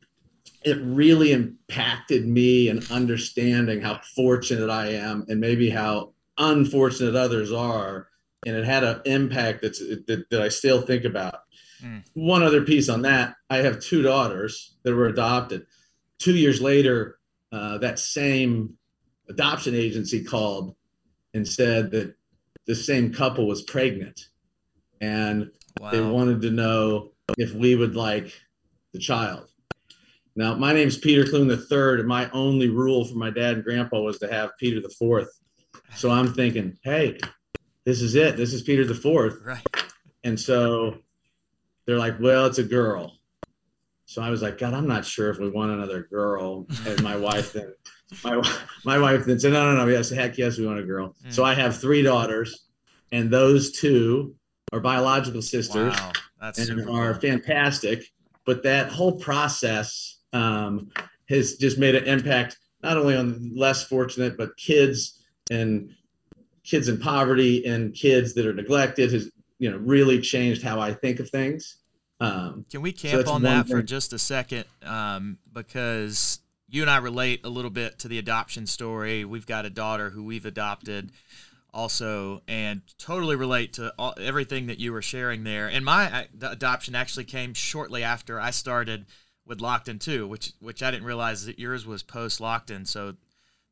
it 0.64 0.78
really 0.82 1.32
impacted 1.32 2.28
me 2.28 2.70
in 2.70 2.82
understanding 2.90 3.82
how 3.82 4.02
fortunate 4.16 4.72
I 4.72 4.88
am 4.94 5.24
and 5.28 5.40
maybe 5.40 5.70
how 5.70 6.14
unfortunate 6.38 7.16
others 7.16 7.52
are 7.52 8.08
and 8.46 8.56
it 8.56 8.66
had 8.66 8.84
an 8.84 9.02
impact 9.06 9.62
that's 9.62 9.80
that, 9.80 10.26
that 10.30 10.42
I 10.42 10.50
still 10.50 10.82
think 10.82 11.04
about. 11.04 11.40
Mm. 11.86 12.04
One 12.14 12.44
other 12.44 12.64
piece 12.64 12.90
on 12.90 13.04
that: 13.04 13.36
I 13.50 13.58
have 13.58 13.80
two 13.80 14.02
daughters 14.02 14.76
that 14.84 14.96
were 14.96 15.08
adopted. 15.08 15.66
Two 16.20 16.34
years 16.36 16.62
later, 16.62 17.20
uh, 17.52 17.78
that 17.80 18.00
same 18.00 18.78
adoption 19.30 19.76
agency 19.76 20.24
called 20.24 20.76
and 21.34 21.48
said 21.48 21.92
that 21.92 22.16
the 22.66 22.76
same 22.76 23.14
couple 23.14 23.48
was 23.48 23.62
pregnant, 23.64 24.30
and 25.02 25.52
Wow. 25.80 25.92
they 25.92 26.02
wanted 26.02 26.42
to 26.42 26.52
know 26.52 27.12
if 27.38 27.54
we 27.54 27.76
would 27.76 27.96
like 27.96 28.32
the 28.94 29.00
child. 29.00 29.50
Now, 30.38 30.56
my 30.56 30.74
name's 30.74 30.98
Peter 30.98 31.26
Clune 31.26 31.48
the 31.48 31.58
third, 31.58 32.00
and 32.00 32.08
my 32.08 32.30
only 32.32 32.70
rule 32.70 33.06
for 33.06 33.16
my 33.16 33.30
dad 33.30 33.56
and 33.56 33.64
grandpa 33.64 34.02
was 34.02 34.20
to 34.20 34.32
have 34.32 34.52
Peter 34.60 34.82
the 34.82 34.90
fourth. 34.90 35.30
So 35.96 36.10
I'm 36.10 36.34
thinking, 36.34 36.78
hey, 36.84 37.20
this 37.86 38.02
is 38.02 38.16
it. 38.16 38.36
This 38.38 38.54
is 38.54 38.62
Peter 38.64 38.86
the 38.86 38.96
fourth. 38.96 39.38
right. 39.44 39.66
And 40.24 40.40
so 40.40 40.98
they're 41.86 41.98
like, 41.98 42.20
well, 42.20 42.46
it's 42.46 42.58
a 42.58 42.64
girl. 42.64 43.18
So 44.06 44.22
I 44.22 44.30
was 44.30 44.42
like, 44.42 44.58
God, 44.58 44.74
I'm 44.74 44.88
not 44.88 45.06
sure 45.06 45.30
if 45.30 45.40
we 45.40 45.50
want 45.50 45.72
another 45.72 46.04
girl. 46.04 46.68
And 46.86 47.02
my 47.02 47.16
wife 47.16 47.54
then, 47.54 47.74
my, 48.24 48.42
my 48.84 49.00
wife 49.00 49.26
then 49.26 49.40
said, 49.40 49.54
no, 49.54 49.74
no, 49.74 49.84
no, 49.84 49.92
yes, 49.92 50.10
heck 50.10 50.38
yes, 50.38 50.58
we 50.58 50.68
want 50.68 50.80
a 50.80 50.84
girl. 50.84 51.16
So 51.30 51.44
I 51.44 51.54
have 51.56 51.80
three 51.80 52.04
daughters, 52.04 52.68
and 53.12 53.32
those 53.32 53.72
two 53.72 54.36
are 54.72 54.80
biological 54.80 55.42
sisters 55.42 55.96
Wow. 55.96 56.12
That's 56.40 56.70
and 56.70 56.82
are 56.90 57.14
cool. 57.14 57.22
fantastic. 57.22 58.04
But 58.46 58.62
that 58.64 58.92
whole 58.92 59.18
process 59.20 60.20
um, 60.34 60.92
has 61.30 61.56
just 61.56 61.80
made 61.80 61.96
an 61.96 62.04
impact 62.06 62.58
not 62.84 62.98
only 62.98 63.16
on 63.16 63.52
less 63.56 63.84
fortunate, 63.84 64.38
but 64.38 64.56
kids 64.58 65.24
and 65.50 65.90
kids 66.64 66.88
in 66.88 67.00
poverty 67.00 67.66
and 67.66 67.94
kids 67.96 68.34
that 68.36 68.46
are 68.46 68.54
neglected 68.54 69.12
has 69.12 69.32
you 69.60 69.72
know 69.72 69.78
really 69.78 70.22
changed 70.22 70.64
how 70.64 70.80
I 70.80 70.94
think 70.94 71.20
of 71.20 71.30
things. 71.30 71.78
Um, 72.20 72.66
Can 72.72 72.82
we 72.82 72.92
So 72.92 73.10
camp 73.10 73.18
that's 73.18 73.30
on 73.30 73.42
that 73.44 73.68
for 73.68 73.82
just 73.82 74.14
a 74.14 74.20
second? 74.20 74.66
Um, 74.84 75.38
because 75.52 76.40
you 76.68 76.82
and 76.82 76.90
I 76.90 76.98
relate 76.98 77.42
a 77.44 77.50
little 77.50 77.72
bit 77.72 78.00
to 78.00 78.08
the 78.08 78.18
adoption 78.18 78.68
story. 78.68 79.26
We've 79.26 79.46
got 79.46 79.66
a 79.66 79.70
daughter 79.70 80.10
who 80.10 80.24
we've 80.24 80.46
adopted 80.46 81.12
also 81.74 82.42
and 82.48 82.82
totally 82.98 83.36
relate 83.36 83.74
to 83.74 83.94
all, 84.00 84.14
everything 84.20 84.68
that 84.68 84.80
you 84.80 84.94
were 84.94 85.02
sharing 85.02 85.44
there. 85.44 85.68
And 85.68 85.84
my 85.84 86.12
uh, 86.12 86.24
the 86.34 86.52
adoption 86.52 86.96
actually 86.96 87.26
came 87.26 87.54
shortly 87.54 88.02
after 88.04 88.40
I 88.40 88.52
started 88.52 89.06
with 89.46 89.60
Lockton 89.60 90.00
too, 90.00 90.28
which 90.28 90.54
which 90.60 90.82
I 90.82 90.92
didn't 90.92 91.06
realize 91.06 91.46
that 91.46 91.60
yours 91.60 91.86
was 91.86 92.02
post 92.02 92.40
Lockton. 92.40 92.88
So 92.88 93.16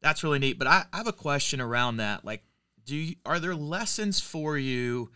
that's 0.02 0.24
really 0.24 0.40
neat. 0.40 0.60
But 0.60 0.68
I, 0.68 0.84
I 0.92 0.98
have 0.98 1.08
a 1.08 1.14
question 1.14 1.62
around 1.62 1.98
that. 1.98 2.26
Like, 2.26 2.44
do 2.86 2.96
you, 2.96 3.16
are 3.26 3.40
there 3.40 3.56
lessons 3.56 4.20
for 4.20 4.58
you 4.58 5.12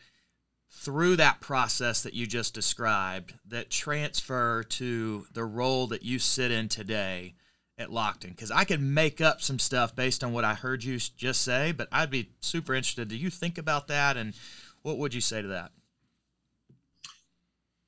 through 0.70 1.16
that 1.16 1.42
process 1.42 2.04
that 2.04 2.14
you 2.14 2.28
just 2.28 2.54
described 2.54 3.34
that 3.48 3.70
transfer 3.70 4.64
to 4.64 5.26
the 5.34 5.46
role 5.46 5.88
that 5.88 6.04
you 6.04 6.20
sit 6.20 6.52
in 6.52 6.70
today 6.70 7.36
at 7.78 7.90
Lockton? 7.90 8.30
Because 8.30 8.52
I 8.52 8.64
could 8.64 8.82
make 8.82 9.22
up 9.22 9.42
some 9.42 9.60
stuff 9.60 9.96
based 9.96 10.24
on 10.24 10.34
what 10.34 10.46
I 10.46 10.54
heard 10.54 10.84
you 10.84 10.98
just 10.98 11.42
say, 11.42 11.72
but 11.72 11.88
I'd 11.92 12.12
be 12.12 12.32
super 12.40 12.74
interested. 12.74 13.08
Do 13.08 13.18
you 13.18 13.30
think 13.30 13.58
about 13.58 13.88
that, 13.88 14.18
and 14.18 14.34
what 14.82 14.98
would 14.98 15.14
you 15.14 15.22
say 15.22 15.42
to 15.42 15.48
that? 15.50 15.72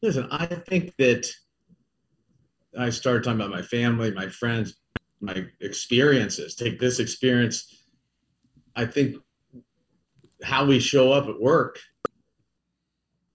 listen, 0.01 0.27
I 0.31 0.45
think 0.45 0.95
that 0.97 1.27
I 2.77 2.89
started 2.89 3.23
talking 3.23 3.39
about 3.39 3.51
my 3.51 3.61
family, 3.61 4.11
my 4.11 4.27
friends, 4.27 4.75
my 5.21 5.45
experiences. 5.61 6.55
Take 6.55 6.79
this 6.79 6.99
experience. 6.99 7.85
I 8.75 8.85
think 8.85 9.17
how 10.43 10.65
we 10.65 10.79
show 10.79 11.11
up 11.11 11.27
at 11.27 11.39
work 11.39 11.79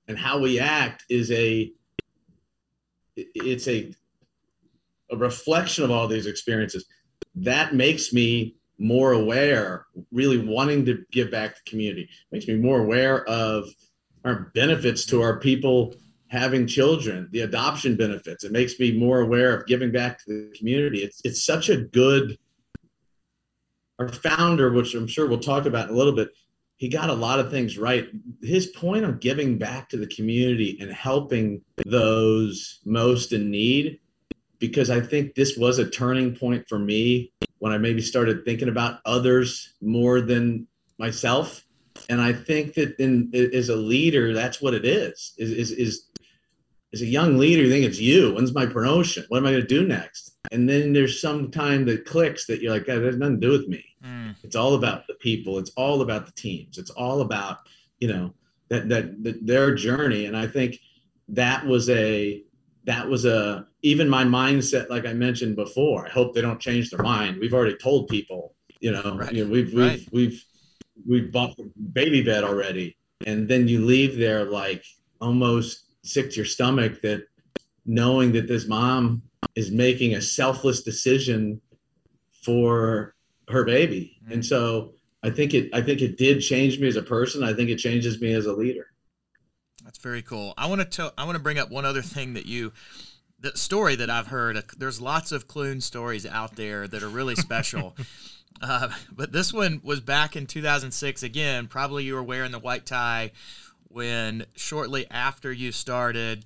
and 0.08 0.18
how 0.18 0.38
we 0.38 0.58
act 0.58 1.04
is 1.08 1.30
a 1.30 1.73
it's 3.17 3.69
a 3.69 3.95
a 5.10 5.17
reflection 5.17 5.84
of 5.84 5.90
all 5.90 6.08
these 6.08 6.26
experiences. 6.26 6.86
That 7.36 7.75
makes 7.75 8.12
me 8.12 8.56
more 8.78 9.12
aware 9.12 9.86
really 10.10 10.38
wanting 10.38 10.84
to 10.86 11.04
give 11.12 11.30
back 11.30 11.54
to 11.54 11.60
the 11.64 11.71
community. 11.71 12.08
Makes 12.32 12.49
me 12.49 12.56
more 12.56 12.80
aware 12.80 13.25
of 13.28 13.69
our 14.25 14.50
benefits 14.54 15.04
to 15.06 15.23
our 15.23 15.38
people 15.38 15.95
having 16.28 16.67
children 16.67 17.28
the 17.30 17.40
adoption 17.40 17.97
benefits. 17.97 18.45
It 18.45 18.52
makes 18.52 18.78
me 18.80 18.99
more 18.99 19.21
aware 19.21 19.54
of 19.54 19.67
giving 19.67 19.93
back 19.93 20.25
to 20.25 20.25
the 20.26 20.58
community. 20.58 21.00
It's 21.00 21.21
it's 21.25 21.45
such 21.45 21.69
a 21.69 21.76
good 21.76 22.36
our 23.99 24.08
founder 24.08 24.73
which 24.73 24.95
i'm 24.95 25.06
sure 25.06 25.28
we'll 25.28 25.38
talk 25.38 25.67
about 25.67 25.88
in 25.88 25.95
a 25.95 25.97
little 25.97 26.14
bit 26.14 26.28
he 26.76 26.89
got 26.89 27.10
a 27.10 27.15
lot 27.15 27.39
of 27.39 27.50
things 27.50 27.78
right. 27.78 28.08
His 28.43 28.67
point 28.69 29.04
of 29.04 29.21
giving 29.21 29.58
back 29.58 29.89
to 29.91 29.97
the 29.97 30.06
community 30.06 30.76
and 30.80 30.91
helping 30.91 31.63
those 31.87 32.80
most 32.84 33.32
in 33.32 33.50
need, 33.50 34.00
because 34.58 34.91
I 34.91 35.00
think 35.00 35.34
this 35.34 35.56
was 35.56 35.78
a 35.78 35.89
turning 35.89 36.34
point 36.34 36.69
for 36.69 36.78
me 36.78 37.32
when 37.58 37.73
I 37.73 37.78
maybe 37.78 38.02
started 38.02 38.45
thinking 38.45 38.69
about 38.69 39.00
others 39.04 39.75
more 39.80 40.21
than 40.21 40.67
myself. 40.99 41.65
And 42.08 42.21
I 42.21 42.32
think 42.32 42.75
that 42.75 42.99
in 42.99 43.30
as 43.34 43.69
a 43.69 43.76
leader, 43.76 44.34
that's 44.34 44.60
what 44.60 44.75
it 44.75 44.84
is. 44.84 45.32
Is 45.39 45.52
is 45.52 45.71
is 45.71 46.06
as 46.95 47.02
a 47.02 47.07
young 47.07 47.37
leader, 47.39 47.63
you 47.63 47.71
think 47.71 47.85
it's 47.85 47.99
you. 47.99 48.33
When's 48.35 48.54
my 48.54 48.67
promotion? 48.67 49.25
What 49.28 49.39
am 49.39 49.47
I 49.47 49.50
going 49.50 49.63
to 49.63 49.67
do 49.67 49.85
next? 49.87 50.37
And 50.52 50.69
then 50.69 50.93
there's 50.93 51.21
some 51.21 51.50
time 51.50 51.85
that 51.87 52.04
clicks 52.07 52.47
that 52.47 52.61
you're 52.63 52.73
like, 52.73 52.87
"God, 52.87 53.00
that 53.00 53.04
has 53.07 53.17
nothing 53.17 53.41
to 53.41 53.47
do 53.49 53.52
with 53.52 53.67
me. 53.67 53.85
Mm, 54.04 54.37
It's 54.45 54.54
all 54.54 54.75
about 54.75 55.07
the 55.09 55.15
people. 55.15 55.59
It's 55.59 55.73
all 55.76 56.02
about 56.02 56.26
the 56.26 56.33
teams. 56.33 56.78
It's 56.78 56.91
all 56.91 57.21
about 57.21 57.59
you 57.99 58.09
know 58.09 58.33
that 58.69 58.89
that, 58.91 59.23
that 59.25 59.45
their 59.47 59.75
journey. 59.75 60.26
And 60.26 60.37
I 60.37 60.47
think 60.47 60.78
that 61.30 61.67
was 61.67 61.91
a 61.91 62.43
that 62.85 63.09
was 63.09 63.25
a 63.25 63.67
even 63.83 64.09
my 64.09 64.25
mindset, 64.25 64.89
like 64.89 65.04
I 65.07 65.15
mentioned 65.15 65.57
before. 65.57 66.07
I 66.07 66.11
hope 66.11 66.33
they 66.35 66.43
don't 66.43 66.61
change 66.61 66.91
their 66.91 67.02
mind. 67.02 67.39
We've 67.41 67.54
already 67.54 67.76
told 67.76 68.07
people, 68.09 68.54
you 68.78 68.93
know, 68.93 69.17
Right. 69.19 69.33
you 69.33 69.45
know 69.45 69.50
we've 69.50 69.73
we've 69.75 69.78
Right. 69.91 70.09
we've 70.13 70.45
we've 71.09 71.33
bought 71.33 71.57
the 71.57 71.69
baby 71.93 72.23
bed 72.23 72.45
already, 72.45 72.97
and 73.26 73.49
then 73.49 73.67
you 73.67 73.85
leave 73.85 74.17
there 74.17 74.45
like 74.45 74.85
almost 75.21 75.83
sick 76.04 76.30
to 76.30 76.36
your 76.36 76.45
stomach 76.45 77.02
that 77.02 77.26
knowing 77.86 78.32
that 78.32 78.47
this 78.47 78.69
mom 78.69 79.23
is 79.54 79.71
making 79.71 80.14
a 80.14 80.21
selfless 80.21 80.82
decision 80.82 81.60
for 82.43 83.14
her 83.49 83.64
baby. 83.64 84.19
Mm. 84.26 84.34
And 84.34 84.47
so 84.47 84.95
I 85.23 85.30
think 85.30 85.54
it 85.54 85.71
I 85.75 85.80
think 85.80 86.02
it 86.02 86.17
did 86.17 86.40
change 86.40 86.78
me 86.78 86.86
as 86.86 86.97
a 86.97 87.02
person. 87.02 87.43
I 87.43 87.54
think 87.54 87.71
it 87.71 87.76
changes 87.76 88.21
me 88.21 88.32
as 88.32 88.47
a 88.47 88.52
leader. 88.52 88.86
that's 89.84 89.99
very 89.99 90.23
cool. 90.23 90.54
I 90.56 90.67
want 90.67 90.80
to 90.80 90.86
tell. 90.86 91.12
I 91.19 91.25
want 91.25 91.36
to 91.36 91.43
bring 91.43 91.58
up 91.58 91.71
one 91.71 91.84
other 91.84 92.02
thing 92.02 92.34
that 92.34 92.47
you. 92.47 92.73
The 93.40 93.54
story 93.58 93.95
that 93.97 94.08
I've 94.08 94.28
heard, 94.28 94.56
uh, 94.56 94.62
there's 94.78 95.02
lots 95.02 95.30
of 95.30 95.47
Clune 95.47 95.82
stories 95.82 96.25
out 96.25 96.56
there 96.56 96.88
that 96.88 97.02
are 97.02 97.08
really 97.08 97.34
special. 97.34 97.97
Uh, 98.62 98.88
but 99.10 99.32
this 99.32 99.52
one 99.52 99.80
was 99.82 100.00
back 100.00 100.36
in 100.36 100.47
2006. 100.47 101.25
Again, 101.25 101.67
probably 101.67 102.04
you 102.04 102.14
were 102.14 102.23
wearing 102.23 102.52
the 102.52 102.60
white 102.60 102.86
tie 102.86 103.32
when 103.95 104.45
shortly 104.57 105.07
after 105.09 105.52
you 105.52 105.71
started, 105.71 106.45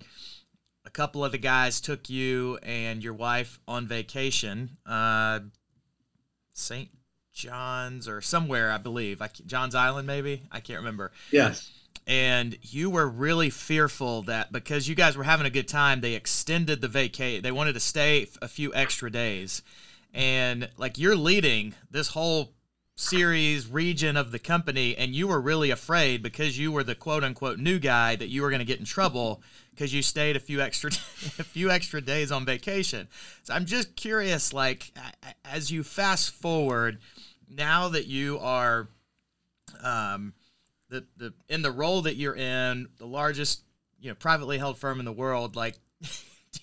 a 0.85 0.91
couple 0.91 1.25
of 1.25 1.33
the 1.33 1.39
guys 1.39 1.81
took 1.81 2.11
you 2.11 2.59
and 2.63 3.03
your 3.03 3.15
wife 3.15 3.59
on 3.67 3.87
vacation. 3.87 4.77
Uh, 4.85 5.41
St. 6.53 6.91
John's 7.33 8.07
or 8.07 8.21
somewhere, 8.21 8.71
I 8.71 8.77
believe. 8.77 9.23
I, 9.23 9.31
John's 9.47 9.75
Island, 9.75 10.07
maybe? 10.07 10.43
I 10.53 10.61
can't 10.61 10.81
remember 10.81 11.11
Yes. 11.31 11.71
and 12.07 12.59
you 12.63 12.91
were 12.91 13.09
really 13.09 13.49
fearful 13.49 14.23
that 14.25 14.53
because 14.53 14.87
you 14.87 14.95
guys 14.95 15.17
were 15.17 15.25
having 15.25 15.47
a 15.47 15.51
good 15.51 15.69
time, 15.69 16.01
they 16.03 16.15
extended 16.15 16.83
the 16.83 16.89
vacate. 16.89 17.43
They 17.43 17.53
wanted 17.53 17.73
to 17.75 17.81
stay 17.81 18.27
a 18.43 18.49
few 18.49 18.75
extra 18.75 19.11
days, 19.11 19.63
and 20.13 20.69
like 20.77 20.99
you're 20.99 21.17
leading 21.17 21.75
this 21.91 22.09
whole 22.09 22.53
series 22.99 23.69
region 23.69 24.17
of 24.17 24.33
the 24.33 24.41
company, 24.41 24.97
and 24.97 25.15
you 25.15 25.29
were 25.29 25.41
really 25.41 25.71
afraid 25.71 26.21
because 26.21 26.59
you 26.59 26.73
were 26.73 26.83
the 26.83 26.97
quote 26.97 27.23
unquote 27.23 27.59
new 27.59 27.79
guy 27.79 28.17
that 28.17 28.29
you 28.29 28.43
were 28.43 28.51
going 28.51 28.59
to 28.59 28.65
get 28.65 28.81
in 28.81 28.85
trouble 28.85 29.41
because 29.71 29.95
you 29.95 30.03
stayed 30.03 30.35
a 30.35 30.41
few 30.41 30.61
extra 30.61 30.91
a 31.39 31.45
few 31.45 31.71
extra 31.71 32.01
days 32.01 32.33
on 32.33 32.45
vacation. 32.45 33.07
So 33.45 33.55
I'm 33.55 33.67
just 33.67 33.95
curious, 33.95 34.53
like 34.53 34.93
as 35.45 35.71
you 35.71 35.85
fast 35.85 36.33
forward, 36.33 36.99
now 37.49 37.89
that 37.89 38.07
you 38.07 38.39
are. 38.41 38.89
Um, 39.83 40.33
the 40.89 41.05
the 41.19 41.35
in 41.49 41.63
the 41.63 41.71
role 41.71 42.03
that 42.03 42.17
you're 42.17 42.35
in, 42.35 42.89
the 42.97 43.07
largest 43.07 43.63
you 44.01 44.09
know 44.09 44.15
privately 44.15 44.59
held 44.59 44.77
firm 44.77 44.99
in 44.99 45.05
the 45.05 45.13
world, 45.13 45.57
like. 45.57 45.77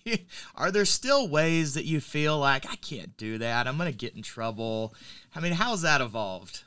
Are 0.55 0.71
there 0.71 0.85
still 0.85 1.27
ways 1.27 1.73
that 1.73 1.85
you 1.85 1.99
feel 1.99 2.37
like 2.37 2.65
I 2.69 2.75
can't 2.75 3.15
do 3.17 3.37
that? 3.39 3.67
I'm 3.67 3.77
going 3.77 3.91
to 3.91 3.97
get 3.97 4.15
in 4.15 4.21
trouble. 4.21 4.93
I 5.35 5.39
mean, 5.39 5.53
how's 5.53 5.81
that 5.81 6.01
evolved? 6.01 6.63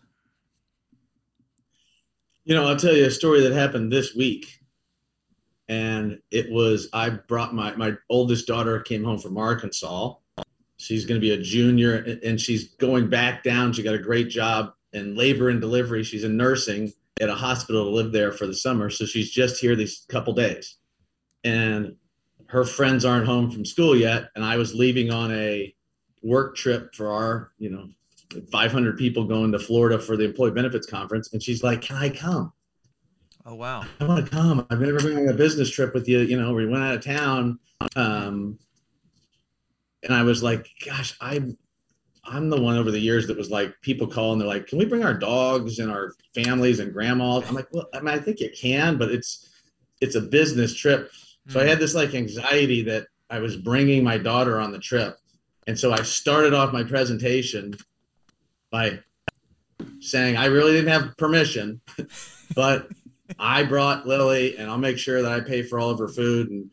You 2.44 2.54
know, 2.54 2.66
I'll 2.66 2.76
tell 2.76 2.94
you 2.94 3.06
a 3.06 3.10
story 3.10 3.42
that 3.42 3.52
happened 3.52 3.92
this 3.92 4.14
week. 4.14 4.60
And 5.68 6.20
it 6.30 6.50
was 6.50 6.88
I 6.94 7.10
brought 7.10 7.54
my 7.54 7.76
my 7.76 7.94
oldest 8.08 8.46
daughter 8.46 8.80
came 8.80 9.04
home 9.04 9.18
from 9.18 9.36
Arkansas. 9.36 10.14
She's 10.78 11.04
going 11.04 11.20
to 11.20 11.26
be 11.26 11.34
a 11.34 11.42
junior 11.42 11.96
and 12.24 12.40
she's 12.40 12.68
going 12.76 13.10
back 13.10 13.42
down. 13.42 13.74
She 13.74 13.82
got 13.82 13.94
a 13.94 13.98
great 13.98 14.30
job 14.30 14.72
in 14.94 15.14
labor 15.14 15.50
and 15.50 15.60
delivery. 15.60 16.04
She's 16.04 16.24
in 16.24 16.38
nursing 16.38 16.92
at 17.20 17.28
a 17.28 17.34
hospital 17.34 17.84
to 17.84 17.90
live 17.90 18.12
there 18.12 18.32
for 18.32 18.46
the 18.46 18.54
summer. 18.54 18.88
So 18.90 19.04
she's 19.04 19.30
just 19.30 19.60
here 19.60 19.76
these 19.76 20.06
couple 20.08 20.32
days. 20.32 20.76
And 21.44 21.96
her 22.48 22.64
friends 22.64 23.04
aren't 23.04 23.26
home 23.26 23.50
from 23.50 23.64
school 23.64 23.94
yet. 23.94 24.30
And 24.34 24.44
I 24.44 24.56
was 24.56 24.74
leaving 24.74 25.10
on 25.10 25.32
a 25.32 25.74
work 26.22 26.56
trip 26.56 26.94
for 26.94 27.12
our, 27.12 27.52
you 27.58 27.70
know, 27.70 27.88
500 28.50 28.98
people 28.98 29.24
going 29.24 29.52
to 29.52 29.58
Florida 29.58 29.98
for 29.98 30.16
the 30.16 30.24
employee 30.24 30.50
benefits 30.50 30.86
conference. 30.86 31.32
And 31.32 31.42
she's 31.42 31.62
like, 31.62 31.82
Can 31.82 31.96
I 31.96 32.08
come? 32.08 32.52
Oh, 33.46 33.54
wow. 33.54 33.84
I 34.00 34.04
want 34.04 34.24
to 34.24 34.30
come. 34.30 34.66
I've 34.68 34.80
never 34.80 34.98
been 34.98 35.16
on 35.16 35.28
a 35.28 35.34
business 35.34 35.70
trip 35.70 35.94
with 35.94 36.08
you. 36.08 36.20
You 36.20 36.40
know, 36.40 36.52
we 36.52 36.66
went 36.66 36.82
out 36.82 36.94
of 36.94 37.04
town. 37.04 37.58
Um, 37.96 38.58
and 40.02 40.12
I 40.12 40.22
was 40.22 40.42
like, 40.42 40.68
Gosh, 40.84 41.16
I'm 41.20 41.56
I'm 42.24 42.50
the 42.50 42.60
one 42.60 42.76
over 42.76 42.90
the 42.90 42.98
years 42.98 43.26
that 43.26 43.36
was 43.36 43.50
like 43.50 43.74
people 43.80 44.06
call 44.06 44.32
and 44.32 44.40
they're 44.40 44.48
like, 44.48 44.66
"Can 44.66 44.78
we 44.78 44.84
bring 44.84 45.02
our 45.02 45.14
dogs 45.14 45.78
and 45.78 45.90
our 45.90 46.12
families 46.34 46.78
and 46.78 46.92
grandmas?" 46.92 47.44
I'm 47.48 47.54
like, 47.54 47.68
"Well, 47.72 47.88
I 47.94 48.00
mean, 48.00 48.14
I 48.14 48.18
think 48.18 48.40
you 48.40 48.50
can, 48.50 48.98
but 48.98 49.10
it's 49.10 49.48
it's 50.02 50.14
a 50.14 50.20
business 50.20 50.74
trip." 50.74 51.10
So 51.48 51.60
I 51.60 51.64
had 51.64 51.72
mm-hmm. 51.72 51.80
this 51.80 51.94
like 51.94 52.14
anxiety 52.14 52.82
that 52.82 53.06
I 53.30 53.40
was 53.40 53.56
bringing 53.56 54.04
my 54.04 54.18
daughter 54.18 54.60
on 54.60 54.72
the 54.72 54.78
trip, 54.78 55.16
and 55.66 55.78
so 55.78 55.92
I 55.92 56.02
started 56.02 56.54
off 56.54 56.72
my 56.72 56.84
presentation 56.84 57.74
by 58.70 59.00
saying 60.00 60.36
I 60.36 60.46
really 60.46 60.72
didn't 60.72 60.90
have 60.90 61.16
permission, 61.16 61.80
but 62.54 62.88
I 63.38 63.64
brought 63.64 64.06
Lily, 64.06 64.56
and 64.56 64.70
I'll 64.70 64.78
make 64.78 64.98
sure 64.98 65.22
that 65.22 65.32
I 65.32 65.40
pay 65.40 65.62
for 65.62 65.78
all 65.78 65.90
of 65.90 65.98
her 65.98 66.08
food, 66.08 66.50
and 66.50 66.70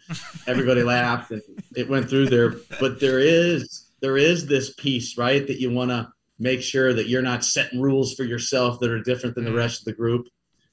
everybody 0.48 0.84
laughed, 0.96 1.32
and 1.32 1.42
it 1.76 1.90
went 1.90 2.10
through 2.10 2.30
there. 2.30 2.56
But 2.80 3.00
there 3.00 3.20
is 3.20 3.90
there 4.02 4.18
is 4.18 4.46
this 4.46 4.74
piece, 4.74 5.18
right, 5.18 5.46
that 5.48 5.60
you 5.60 5.72
want 5.72 5.92
to 5.92 6.10
make 6.38 6.62
sure 6.62 6.94
that 6.94 7.08
you're 7.08 7.22
not 7.22 7.44
setting 7.44 7.82
rules 7.82 8.14
for 8.14 8.24
yourself 8.24 8.80
that 8.80 8.92
are 8.92 9.02
different 9.02 9.36
than 9.36 9.46
the 9.46 9.50
mm-hmm. 9.50 9.60
rest 9.60 9.82
of 9.82 9.86
the 9.86 9.94
group. 9.94 10.28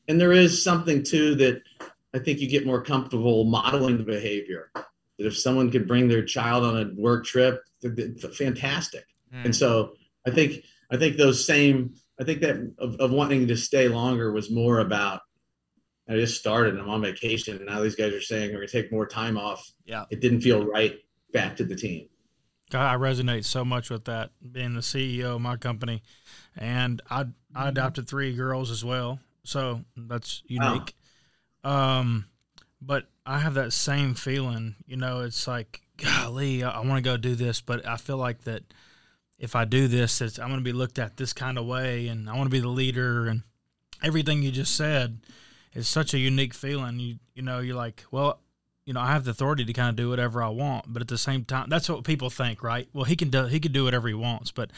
And 0.08 0.20
there 0.20 0.32
is 0.32 0.62
something 0.62 1.02
too 1.02 1.36
that 1.36 1.62
I 2.14 2.18
think 2.18 2.40
you 2.40 2.48
get 2.48 2.66
more 2.66 2.82
comfortable 2.82 3.44
modeling 3.44 3.98
the 3.98 4.04
behavior. 4.04 4.70
That 4.74 5.26
if 5.26 5.38
someone 5.38 5.70
could 5.70 5.86
bring 5.86 6.08
their 6.08 6.24
child 6.24 6.64
on 6.64 6.78
a 6.78 6.90
work 7.00 7.24
trip, 7.24 7.62
fantastic. 8.34 9.04
Mm. 9.34 9.46
And 9.46 9.56
so 9.56 9.94
I 10.26 10.30
think 10.30 10.64
I 10.90 10.96
think 10.96 11.16
those 11.16 11.44
same 11.44 11.94
I 12.20 12.24
think 12.24 12.40
that 12.40 12.56
of, 12.78 12.96
of 12.96 13.10
wanting 13.10 13.46
to 13.48 13.56
stay 13.56 13.88
longer 13.88 14.32
was 14.32 14.50
more 14.50 14.80
about 14.80 15.20
I 16.08 16.14
just 16.14 16.38
started. 16.38 16.74
and 16.74 16.82
I'm 16.82 16.90
on 16.90 17.00
vacation, 17.02 17.56
and 17.56 17.66
now 17.66 17.80
these 17.80 17.94
guys 17.94 18.12
are 18.12 18.20
saying 18.20 18.50
we're 18.50 18.58
gonna 18.58 18.68
take 18.68 18.92
more 18.92 19.06
time 19.06 19.38
off. 19.38 19.64
Yeah, 19.84 20.04
it 20.10 20.20
didn't 20.20 20.40
feel 20.40 20.64
right 20.64 20.98
back 21.32 21.56
to 21.56 21.64
the 21.64 21.76
team. 21.76 22.08
I 22.72 22.96
resonate 22.96 23.44
so 23.44 23.64
much 23.64 23.90
with 23.90 24.06
that 24.06 24.30
being 24.50 24.74
the 24.74 24.80
CEO 24.80 25.36
of 25.36 25.40
my 25.40 25.56
company, 25.56 26.02
and 26.56 27.00
I 27.08 27.26
I 27.54 27.68
adopted 27.68 28.08
three 28.08 28.34
girls 28.34 28.70
as 28.70 28.84
well, 28.84 29.20
so 29.44 29.84
that's 29.96 30.42
unique. 30.46 30.94
Um, 31.64 32.26
but 32.80 33.06
I 33.24 33.38
have 33.38 33.54
that 33.54 33.72
same 33.72 34.14
feeling. 34.14 34.76
You 34.86 34.96
know, 34.96 35.20
it's 35.20 35.46
like, 35.46 35.82
golly, 35.96 36.64
I, 36.64 36.70
I 36.70 36.80
want 36.80 36.96
to 36.96 37.02
go 37.02 37.16
do 37.16 37.34
this, 37.34 37.60
but 37.60 37.86
I 37.86 37.96
feel 37.96 38.16
like 38.16 38.42
that 38.44 38.62
if 39.38 39.56
I 39.56 39.64
do 39.64 39.88
this, 39.88 40.20
it's, 40.20 40.38
I'm 40.38 40.48
going 40.48 40.60
to 40.60 40.64
be 40.64 40.72
looked 40.72 40.98
at 40.98 41.16
this 41.16 41.32
kind 41.32 41.58
of 41.58 41.66
way, 41.66 42.08
and 42.08 42.28
I 42.28 42.36
want 42.36 42.46
to 42.46 42.50
be 42.50 42.60
the 42.60 42.68
leader, 42.68 43.26
and 43.26 43.42
everything 44.02 44.42
you 44.42 44.50
just 44.50 44.76
said 44.76 45.18
is 45.74 45.88
such 45.88 46.14
a 46.14 46.18
unique 46.18 46.54
feeling. 46.54 46.98
You 46.98 47.16
you 47.34 47.42
know, 47.42 47.60
you're 47.60 47.76
like, 47.76 48.04
well, 48.10 48.40
you 48.84 48.92
know, 48.92 49.00
I 49.00 49.12
have 49.12 49.24
the 49.24 49.30
authority 49.30 49.64
to 49.64 49.72
kind 49.72 49.88
of 49.90 49.96
do 49.96 50.10
whatever 50.10 50.42
I 50.42 50.48
want, 50.48 50.92
but 50.92 51.02
at 51.02 51.08
the 51.08 51.18
same 51.18 51.44
time, 51.44 51.68
that's 51.68 51.88
what 51.88 52.04
people 52.04 52.30
think, 52.30 52.62
right? 52.62 52.88
Well, 52.92 53.04
he 53.04 53.16
can 53.16 53.30
do 53.30 53.46
he 53.46 53.60
can 53.60 53.72
do 53.72 53.84
whatever 53.84 54.08
he 54.08 54.14
wants, 54.14 54.50
but 54.50 54.70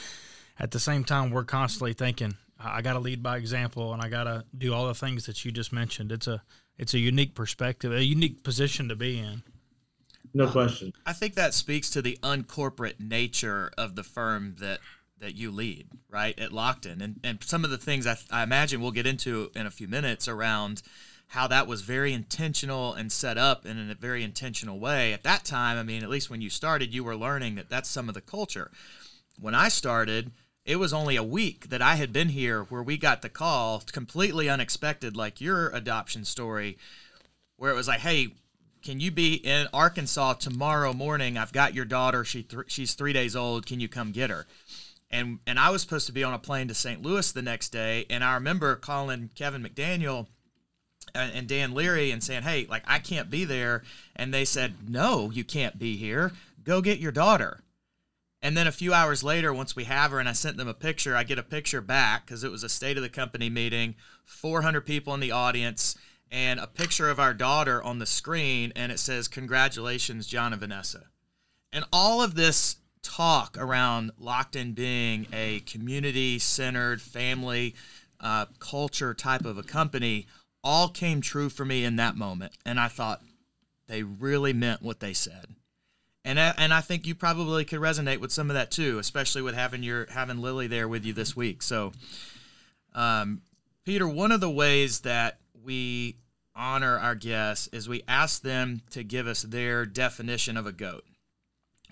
at 0.58 0.70
the 0.70 0.80
same 0.80 1.04
time, 1.04 1.30
we're 1.30 1.44
constantly 1.44 1.92
thinking, 1.92 2.34
I 2.58 2.80
got 2.80 2.92
to 2.94 3.00
lead 3.00 3.22
by 3.22 3.36
example, 3.36 3.92
and 3.92 4.00
I 4.00 4.08
got 4.08 4.24
to 4.24 4.44
do 4.56 4.72
all 4.72 4.86
the 4.86 4.94
things 4.94 5.26
that 5.26 5.44
you 5.44 5.50
just 5.50 5.72
mentioned. 5.72 6.12
It's 6.12 6.26
a 6.26 6.42
it's 6.78 6.94
a 6.94 6.98
unique 6.98 7.34
perspective, 7.34 7.92
a 7.92 8.04
unique 8.04 8.42
position 8.42 8.88
to 8.88 8.96
be 8.96 9.18
in. 9.18 9.42
No 10.32 10.48
question. 10.48 10.92
I 11.06 11.12
think 11.12 11.34
that 11.34 11.54
speaks 11.54 11.88
to 11.90 12.02
the 12.02 12.18
uncorporate 12.22 12.98
nature 12.98 13.70
of 13.78 13.94
the 13.94 14.02
firm 14.02 14.56
that 14.58 14.80
that 15.20 15.36
you 15.36 15.50
lead, 15.50 15.86
right, 16.10 16.38
at 16.38 16.50
Lockton, 16.50 17.00
and 17.00 17.20
and 17.22 17.42
some 17.42 17.64
of 17.64 17.70
the 17.70 17.78
things 17.78 18.06
I, 18.06 18.16
I 18.30 18.42
imagine 18.42 18.80
we'll 18.80 18.90
get 18.90 19.06
into 19.06 19.50
in 19.54 19.66
a 19.66 19.70
few 19.70 19.86
minutes 19.86 20.26
around 20.26 20.82
how 21.28 21.46
that 21.46 21.66
was 21.66 21.82
very 21.82 22.12
intentional 22.12 22.94
and 22.94 23.10
set 23.10 23.38
up 23.38 23.64
in 23.64 23.90
a 23.90 23.94
very 23.94 24.22
intentional 24.22 24.78
way. 24.78 25.12
At 25.12 25.22
that 25.22 25.44
time, 25.44 25.78
I 25.78 25.82
mean, 25.82 26.02
at 26.02 26.10
least 26.10 26.30
when 26.30 26.40
you 26.40 26.50
started, 26.50 26.92
you 26.92 27.02
were 27.02 27.16
learning 27.16 27.54
that 27.54 27.70
that's 27.70 27.88
some 27.88 28.08
of 28.08 28.14
the 28.14 28.20
culture. 28.20 28.70
When 29.40 29.54
I 29.54 29.68
started, 29.68 30.32
it 30.64 30.76
was 30.76 30.92
only 30.92 31.16
a 31.16 31.22
week 31.22 31.68
that 31.68 31.82
I 31.82 31.96
had 31.96 32.12
been 32.12 32.30
here 32.30 32.62
where 32.64 32.82
we 32.82 32.96
got 32.96 33.22
the 33.22 33.28
call, 33.28 33.82
completely 33.92 34.48
unexpected, 34.48 35.16
like 35.16 35.40
your 35.40 35.68
adoption 35.68 36.24
story, 36.24 36.78
where 37.56 37.70
it 37.70 37.74
was 37.74 37.88
like, 37.88 38.00
hey, 38.00 38.28
can 38.82 39.00
you 39.00 39.10
be 39.10 39.34
in 39.34 39.66
Arkansas 39.72 40.34
tomorrow 40.34 40.92
morning? 40.92 41.36
I've 41.36 41.52
got 41.52 41.74
your 41.74 41.84
daughter. 41.84 42.24
She 42.24 42.42
th- 42.42 42.64
she's 42.70 42.94
three 42.94 43.12
days 43.12 43.36
old. 43.36 43.66
Can 43.66 43.80
you 43.80 43.88
come 43.88 44.12
get 44.12 44.30
her? 44.30 44.46
And 45.10 45.38
and 45.46 45.58
I 45.58 45.70
was 45.70 45.82
supposed 45.82 46.06
to 46.06 46.12
be 46.12 46.24
on 46.24 46.34
a 46.34 46.38
plane 46.38 46.68
to 46.68 46.74
St. 46.74 47.02
Louis 47.02 47.30
the 47.32 47.42
next 47.42 47.70
day. 47.70 48.04
And 48.10 48.22
I 48.24 48.34
remember 48.34 48.76
calling 48.76 49.30
Kevin 49.34 49.62
McDaniel 49.62 50.26
and 51.14 51.46
Dan 51.46 51.72
Leary 51.72 52.10
and 52.10 52.22
saying, 52.22 52.42
"Hey, 52.42 52.66
like 52.68 52.82
I 52.86 52.98
can't 52.98 53.30
be 53.30 53.44
there," 53.44 53.82
and 54.16 54.34
they 54.34 54.44
said, 54.44 54.88
"No, 54.88 55.30
you 55.30 55.44
can't 55.44 55.78
be 55.78 55.96
here. 55.96 56.32
Go 56.62 56.82
get 56.82 56.98
your 56.98 57.12
daughter." 57.12 57.60
And 58.44 58.54
then 58.54 58.66
a 58.66 58.72
few 58.72 58.92
hours 58.92 59.24
later, 59.24 59.54
once 59.54 59.74
we 59.74 59.84
have 59.84 60.10
her, 60.10 60.18
and 60.20 60.28
I 60.28 60.34
sent 60.34 60.58
them 60.58 60.68
a 60.68 60.74
picture, 60.74 61.16
I 61.16 61.24
get 61.24 61.38
a 61.38 61.42
picture 61.42 61.80
back 61.80 62.26
because 62.26 62.44
it 62.44 62.50
was 62.50 62.62
a 62.62 62.68
state 62.68 62.98
of 62.98 63.02
the 63.02 63.08
company 63.08 63.48
meeting, 63.48 63.94
400 64.26 64.82
people 64.82 65.14
in 65.14 65.20
the 65.20 65.30
audience, 65.30 65.96
and 66.30 66.60
a 66.60 66.66
picture 66.66 67.08
of 67.08 67.18
our 67.18 67.32
daughter 67.32 67.82
on 67.82 68.00
the 68.00 68.06
screen, 68.06 68.70
and 68.76 68.92
it 68.92 68.98
says, 68.98 69.28
"Congratulations, 69.28 70.26
John 70.26 70.52
and 70.52 70.60
Vanessa." 70.60 71.04
And 71.72 71.86
all 71.90 72.20
of 72.20 72.34
this 72.34 72.76
talk 73.02 73.56
around 73.56 74.10
Lockton 74.20 74.74
being 74.74 75.26
a 75.32 75.60
community-centered, 75.60 77.00
family 77.00 77.74
uh, 78.20 78.44
culture 78.58 79.14
type 79.14 79.46
of 79.46 79.56
a 79.56 79.62
company 79.62 80.26
all 80.62 80.90
came 80.90 81.22
true 81.22 81.48
for 81.48 81.64
me 81.64 81.82
in 81.82 81.96
that 81.96 82.14
moment. 82.14 82.52
And 82.66 82.78
I 82.78 82.88
thought 82.88 83.22
they 83.86 84.02
really 84.02 84.52
meant 84.52 84.82
what 84.82 85.00
they 85.00 85.14
said. 85.14 85.54
And 86.24 86.40
I, 86.40 86.54
and 86.56 86.72
I 86.72 86.80
think 86.80 87.06
you 87.06 87.14
probably 87.14 87.64
could 87.64 87.80
resonate 87.80 88.18
with 88.18 88.32
some 88.32 88.48
of 88.50 88.54
that 88.54 88.70
too, 88.70 88.98
especially 88.98 89.42
with 89.42 89.54
having 89.54 89.82
your 89.82 90.06
having 90.10 90.40
Lily 90.40 90.66
there 90.66 90.88
with 90.88 91.04
you 91.04 91.12
this 91.12 91.36
week. 91.36 91.62
So, 91.62 91.92
um, 92.94 93.42
Peter, 93.84 94.08
one 94.08 94.32
of 94.32 94.40
the 94.40 94.50
ways 94.50 95.00
that 95.00 95.38
we 95.62 96.16
honor 96.56 96.98
our 96.98 97.14
guests 97.14 97.68
is 97.68 97.88
we 97.88 98.02
ask 98.08 98.42
them 98.42 98.80
to 98.90 99.02
give 99.02 99.26
us 99.26 99.42
their 99.42 99.84
definition 99.84 100.56
of 100.56 100.66
a 100.66 100.72
goat. 100.72 101.04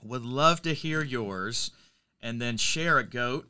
Would 0.02 0.24
love 0.24 0.62
to 0.62 0.72
hear 0.72 1.02
yours, 1.02 1.70
and 2.20 2.40
then 2.40 2.56
share 2.56 2.98
a 2.98 3.04
goat, 3.04 3.48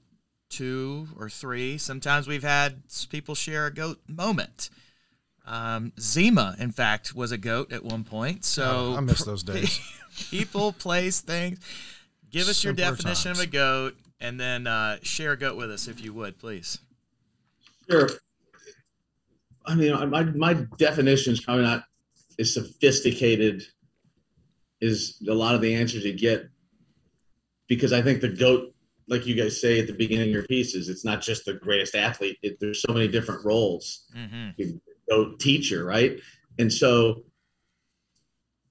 two 0.51 1.09
or 1.19 1.29
three. 1.29 1.79
Sometimes 1.79 2.27
we've 2.27 2.43
had 2.43 2.83
people 3.09 3.35
share 3.35 3.67
a 3.67 3.75
goat 3.75 4.01
moment. 4.09 4.69
Um, 5.47 5.93
Zima, 5.99 6.55
in 6.59 6.71
fact, 6.71 7.15
was 7.15 7.33
a 7.33 7.39
goat 7.39 7.73
at 7.73 7.85
one 7.85 8.05
point. 8.05 8.45
So 8.45 8.93
oh, 8.95 8.97
I 8.97 9.01
miss 9.01 9.25
those 9.25 9.43
days. 9.43 9.81
people, 10.31 10.73
place, 10.73 11.21
things. 11.21 11.59
Give 12.31 12.49
us 12.49 12.59
Simpler 12.59 12.85
your 12.85 12.93
definition 12.93 13.35
times. 13.35 13.41
of 13.41 13.49
a 13.49 13.51
goat, 13.51 13.97
and 14.21 14.39
then 14.39 14.67
uh, 14.67 14.99
share 15.03 15.33
a 15.33 15.37
goat 15.37 15.57
with 15.57 15.71
us 15.71 15.89
if 15.89 16.03
you 16.03 16.13
would, 16.15 16.39
please. 16.39 16.79
Sure. 17.91 18.09
I 19.67 19.75
mean, 19.75 19.93
my 20.11 20.25
my 20.25 20.55
definition 20.77 21.33
is 21.33 21.41
probably 21.41 21.65
not 21.65 21.85
as 22.39 22.55
sophisticated 22.55 23.63
as 24.81 25.19
a 25.29 25.35
lot 25.35 25.55
of 25.55 25.61
the 25.61 25.75
answers 25.75 26.05
you 26.05 26.15
get, 26.15 26.49
because 27.69 27.93
I 27.93 28.03
think 28.03 28.21
the 28.21 28.29
goat, 28.29 28.75
like 29.09 29.27
you 29.27 29.35
guys 29.35 29.61
say 29.61 29.79
at 29.79 29.87
the 29.87 29.93
beginning 29.93 30.29
of 30.29 30.33
your 30.33 30.47
pieces, 30.47 30.89
it's 30.89 31.05
not 31.05 31.21
just 31.21 31.45
the 31.45 31.55
greatest 31.55 31.95
athlete. 31.95 32.39
It, 32.43 32.59
there's 32.61 32.81
so 32.81 32.93
many 32.93 33.09
different 33.09 33.45
roles. 33.45 34.07
Mm-hmm 34.17 34.77
goat 35.09 35.41
teacher, 35.41 35.85
right? 35.85 36.19
And 36.59 36.73
so 36.73 37.25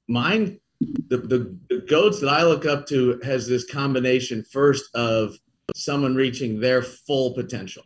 mine, 0.07 0.59
the, 1.07 1.17
the, 1.17 1.57
the 1.69 1.81
goats 1.87 2.19
that 2.21 2.29
I 2.29 2.43
look 2.43 2.65
up 2.65 2.87
to 2.87 3.19
has 3.23 3.47
this 3.47 3.69
combination 3.69 4.43
first 4.51 4.93
of 4.95 5.35
someone 5.75 6.15
reaching 6.15 6.59
their 6.59 6.81
full 6.81 7.33
potential. 7.33 7.83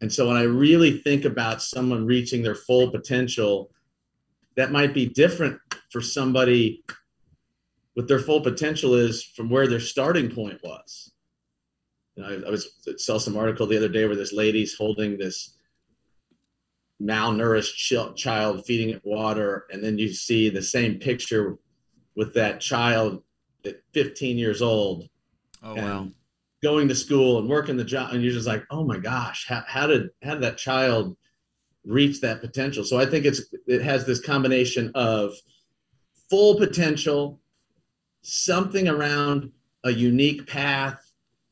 And 0.00 0.12
so 0.12 0.28
when 0.28 0.36
I 0.36 0.42
really 0.42 0.98
think 0.98 1.24
about 1.24 1.62
someone 1.62 2.04
reaching 2.04 2.42
their 2.42 2.54
full 2.54 2.90
potential, 2.90 3.70
that 4.56 4.72
might 4.72 4.92
be 4.92 5.06
different 5.06 5.58
for 5.90 6.00
somebody 6.00 6.84
what 7.94 8.08
their 8.08 8.18
full 8.18 8.40
potential 8.40 8.94
is 8.94 9.22
from 9.22 9.48
where 9.48 9.68
their 9.68 9.80
starting 9.80 10.28
point 10.28 10.60
was. 10.62 11.12
You 12.16 12.22
know, 12.22 12.28
I, 12.28 12.48
I 12.48 12.50
was 12.50 12.80
I 12.88 12.92
saw 12.96 13.18
some 13.18 13.36
article 13.36 13.66
the 13.66 13.76
other 13.76 13.88
day 13.88 14.04
where 14.04 14.16
this 14.16 14.32
lady's 14.32 14.74
holding 14.74 15.16
this 15.16 15.53
malnourished 17.04 18.16
child 18.16 18.64
feeding 18.64 18.90
it 18.90 19.02
water 19.04 19.66
and 19.70 19.82
then 19.82 19.98
you 19.98 20.12
see 20.12 20.48
the 20.48 20.62
same 20.62 20.98
picture 20.98 21.56
with 22.16 22.32
that 22.34 22.60
child 22.60 23.22
at 23.64 23.76
15 23.92 24.38
years 24.38 24.62
old 24.62 25.08
oh 25.62 25.74
wow 25.74 26.08
going 26.62 26.88
to 26.88 26.94
school 26.94 27.38
and 27.38 27.48
working 27.48 27.76
the 27.76 27.84
job 27.84 28.12
and 28.12 28.22
you're 28.22 28.32
just 28.32 28.46
like 28.46 28.64
oh 28.70 28.84
my 28.84 28.96
gosh 28.96 29.46
how, 29.46 29.62
how 29.66 29.86
did 29.86 30.08
how 30.22 30.32
did 30.32 30.42
that 30.42 30.56
child 30.56 31.16
reach 31.84 32.20
that 32.20 32.40
potential. 32.40 32.84
So 32.84 32.98
I 32.98 33.06
think 33.06 33.24
it's 33.24 33.42
it 33.66 33.82
has 33.82 34.06
this 34.06 34.20
combination 34.20 34.90
of 34.94 35.32
full 36.30 36.56
potential, 36.56 37.40
something 38.22 38.88
around 38.88 39.50
a 39.84 39.90
unique 39.90 40.46
path, 40.46 40.98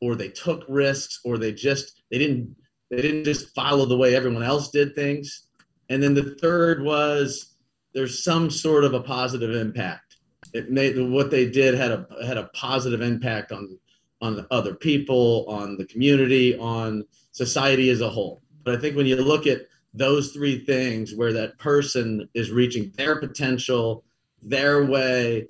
or 0.00 0.14
they 0.14 0.28
took 0.28 0.64
risks, 0.68 1.20
or 1.24 1.38
they 1.38 1.52
just 1.52 2.02
they 2.10 2.18
didn't 2.18 2.56
they 2.92 3.00
didn't 3.00 3.24
just 3.24 3.54
follow 3.54 3.86
the 3.86 3.96
way 3.96 4.14
everyone 4.14 4.42
else 4.42 4.68
did 4.68 4.94
things. 4.94 5.46
And 5.88 6.02
then 6.02 6.12
the 6.12 6.36
third 6.42 6.84
was 6.84 7.54
there's 7.94 8.22
some 8.22 8.50
sort 8.50 8.84
of 8.84 8.92
a 8.92 9.00
positive 9.00 9.56
impact. 9.56 10.18
It 10.52 10.70
made 10.70 11.00
what 11.00 11.30
they 11.30 11.48
did 11.48 11.74
had 11.74 11.90
a 11.90 12.06
had 12.26 12.36
a 12.36 12.50
positive 12.54 13.00
impact 13.00 13.50
on 13.50 13.78
on 14.20 14.46
other 14.50 14.74
people, 14.74 15.46
on 15.48 15.78
the 15.78 15.86
community, 15.86 16.56
on 16.58 17.04
society 17.30 17.88
as 17.88 18.02
a 18.02 18.10
whole. 18.10 18.42
But 18.62 18.74
I 18.74 18.78
think 18.78 18.94
when 18.94 19.06
you 19.06 19.16
look 19.16 19.46
at 19.46 19.62
those 19.94 20.32
three 20.32 20.62
things 20.62 21.14
where 21.14 21.32
that 21.32 21.58
person 21.58 22.28
is 22.34 22.50
reaching 22.50 22.92
their 22.96 23.18
potential, 23.18 24.04
their 24.42 24.84
way 24.84 25.48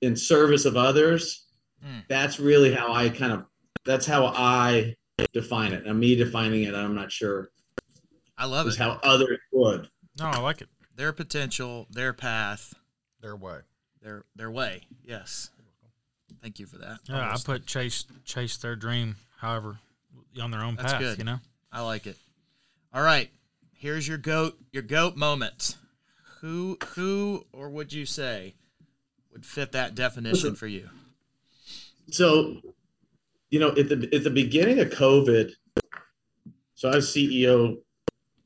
in 0.00 0.16
service 0.16 0.64
of 0.64 0.78
others, 0.78 1.46
mm. 1.84 2.02
that's 2.08 2.40
really 2.40 2.72
how 2.72 2.90
I 2.90 3.10
kind 3.10 3.32
of 3.32 3.44
that's 3.84 4.06
how 4.06 4.32
I 4.34 4.96
define 5.32 5.72
it. 5.72 5.86
And 5.86 5.98
me 5.98 6.14
defining 6.14 6.64
it, 6.64 6.74
I'm 6.74 6.94
not 6.94 7.10
sure. 7.12 7.50
I 8.36 8.46
love 8.46 8.66
is 8.66 8.74
it. 8.74 8.78
how 8.78 8.98
others 9.02 9.38
would. 9.52 9.88
No, 10.18 10.26
I 10.26 10.38
like 10.38 10.60
it. 10.60 10.68
Their 10.96 11.12
potential, 11.12 11.86
their 11.90 12.12
path, 12.12 12.74
their 13.20 13.36
way. 13.36 13.60
Their 14.02 14.24
their 14.34 14.50
way. 14.50 14.82
Yes. 15.04 15.50
Thank 16.42 16.58
you 16.58 16.66
for 16.66 16.78
that. 16.78 17.00
Yeah, 17.08 17.22
Almost. 17.22 17.48
I 17.48 17.52
put 17.52 17.66
chase 17.66 18.04
chase 18.24 18.56
their 18.56 18.76
dream, 18.76 19.16
however, 19.38 19.78
on 20.40 20.50
their 20.50 20.62
own 20.62 20.76
That's 20.76 20.92
path. 20.92 21.00
Good. 21.00 21.18
You 21.18 21.24
know, 21.24 21.38
I 21.70 21.82
like 21.82 22.06
it. 22.06 22.16
All 22.94 23.02
right, 23.02 23.30
here's 23.74 24.08
your 24.08 24.18
goat 24.18 24.58
your 24.72 24.82
goat 24.82 25.16
moment. 25.16 25.76
Who 26.40 26.78
who 26.94 27.44
or 27.52 27.68
would 27.68 27.92
you 27.92 28.06
say 28.06 28.54
would 29.32 29.44
fit 29.44 29.72
that 29.72 29.94
definition 29.94 30.54
for 30.54 30.66
you? 30.66 30.88
So, 32.10 32.56
you 33.50 33.58
know, 33.58 33.70
at 33.70 33.88
the 33.88 34.08
at 34.14 34.24
the 34.24 34.30
beginning 34.30 34.78
of 34.80 34.90
COVID, 34.90 35.52
so 36.74 36.90
I 36.90 36.96
was 36.96 37.08
CEO 37.08 37.78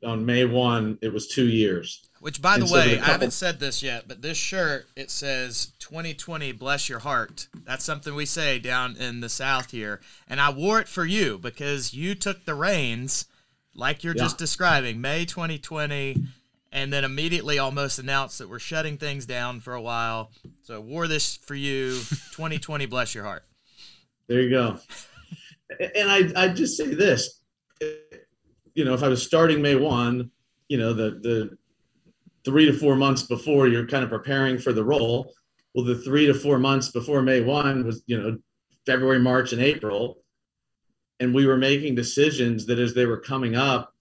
on 0.04 0.24
May 0.24 0.44
one. 0.44 0.98
It 1.02 1.12
was 1.12 1.28
two 1.28 1.48
years. 1.48 2.08
Which, 2.20 2.40
by 2.40 2.56
the 2.56 2.64
way, 2.64 2.98
I 2.98 3.04
haven't 3.04 3.32
said 3.32 3.60
this 3.60 3.82
yet, 3.82 4.08
but 4.08 4.22
this 4.22 4.38
shirt 4.38 4.86
it 4.96 5.10
says 5.10 5.72
2020, 5.78 6.52
bless 6.52 6.88
your 6.88 7.00
heart. 7.00 7.48
That's 7.66 7.84
something 7.84 8.14
we 8.14 8.24
say 8.24 8.58
down 8.58 8.96
in 8.96 9.20
the 9.20 9.28
South 9.28 9.72
here, 9.72 10.00
and 10.26 10.40
I 10.40 10.50
wore 10.50 10.80
it 10.80 10.88
for 10.88 11.04
you 11.04 11.38
because 11.38 11.92
you 11.92 12.14
took 12.14 12.46
the 12.46 12.54
reins, 12.54 13.26
like 13.74 14.02
you're 14.02 14.16
yeah. 14.16 14.22
just 14.22 14.38
describing, 14.38 15.02
May 15.02 15.26
2020, 15.26 16.22
and 16.72 16.90
then 16.90 17.04
immediately 17.04 17.58
almost 17.58 17.98
announced 17.98 18.38
that 18.38 18.48
we're 18.48 18.58
shutting 18.58 18.96
things 18.96 19.26
down 19.26 19.60
for 19.60 19.74
a 19.74 19.82
while. 19.82 20.30
So 20.62 20.76
I 20.76 20.78
wore 20.78 21.06
this 21.06 21.36
for 21.36 21.54
you, 21.54 21.90
2020, 22.32 22.86
bless 22.86 23.14
your 23.14 23.24
heart. 23.24 23.44
There 24.28 24.40
you 24.40 24.50
go. 24.50 24.78
And 25.80 26.10
I 26.10 26.44
I 26.44 26.48
just 26.48 26.76
say 26.76 26.94
this, 26.94 27.40
you 28.74 28.84
know, 28.84 28.94
if 28.94 29.02
I 29.02 29.08
was 29.08 29.22
starting 29.22 29.60
May 29.60 29.74
one, 29.74 30.30
you 30.68 30.78
know, 30.78 30.92
the 30.92 31.10
the 31.22 31.58
three 32.44 32.66
to 32.66 32.72
four 32.72 32.94
months 32.94 33.22
before 33.22 33.66
you're 33.66 33.86
kind 33.86 34.04
of 34.04 34.10
preparing 34.10 34.58
for 34.58 34.72
the 34.72 34.84
role. 34.84 35.32
Well, 35.74 35.84
the 35.84 35.96
three 35.96 36.26
to 36.26 36.34
four 36.34 36.58
months 36.58 36.90
before 36.90 37.22
May 37.22 37.40
1 37.40 37.84
was, 37.84 38.02
you 38.06 38.20
know, 38.20 38.38
February, 38.86 39.18
March, 39.18 39.52
and 39.52 39.60
April. 39.60 40.18
And 41.18 41.34
we 41.34 41.46
were 41.46 41.56
making 41.56 41.94
decisions 41.94 42.66
that 42.66 42.78
as 42.78 42.94
they 42.94 43.06
were 43.06 43.18
coming 43.18 43.56
up, 43.56 43.92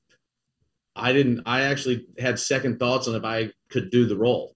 I 0.95 1.13
didn't, 1.13 1.41
I 1.45 1.61
actually 1.61 2.05
had 2.19 2.37
second 2.37 2.77
thoughts 2.77 3.07
on 3.07 3.15
if 3.15 3.23
I 3.23 3.49
could 3.69 3.89
do 3.89 4.05
the 4.05 4.17
role. 4.17 4.55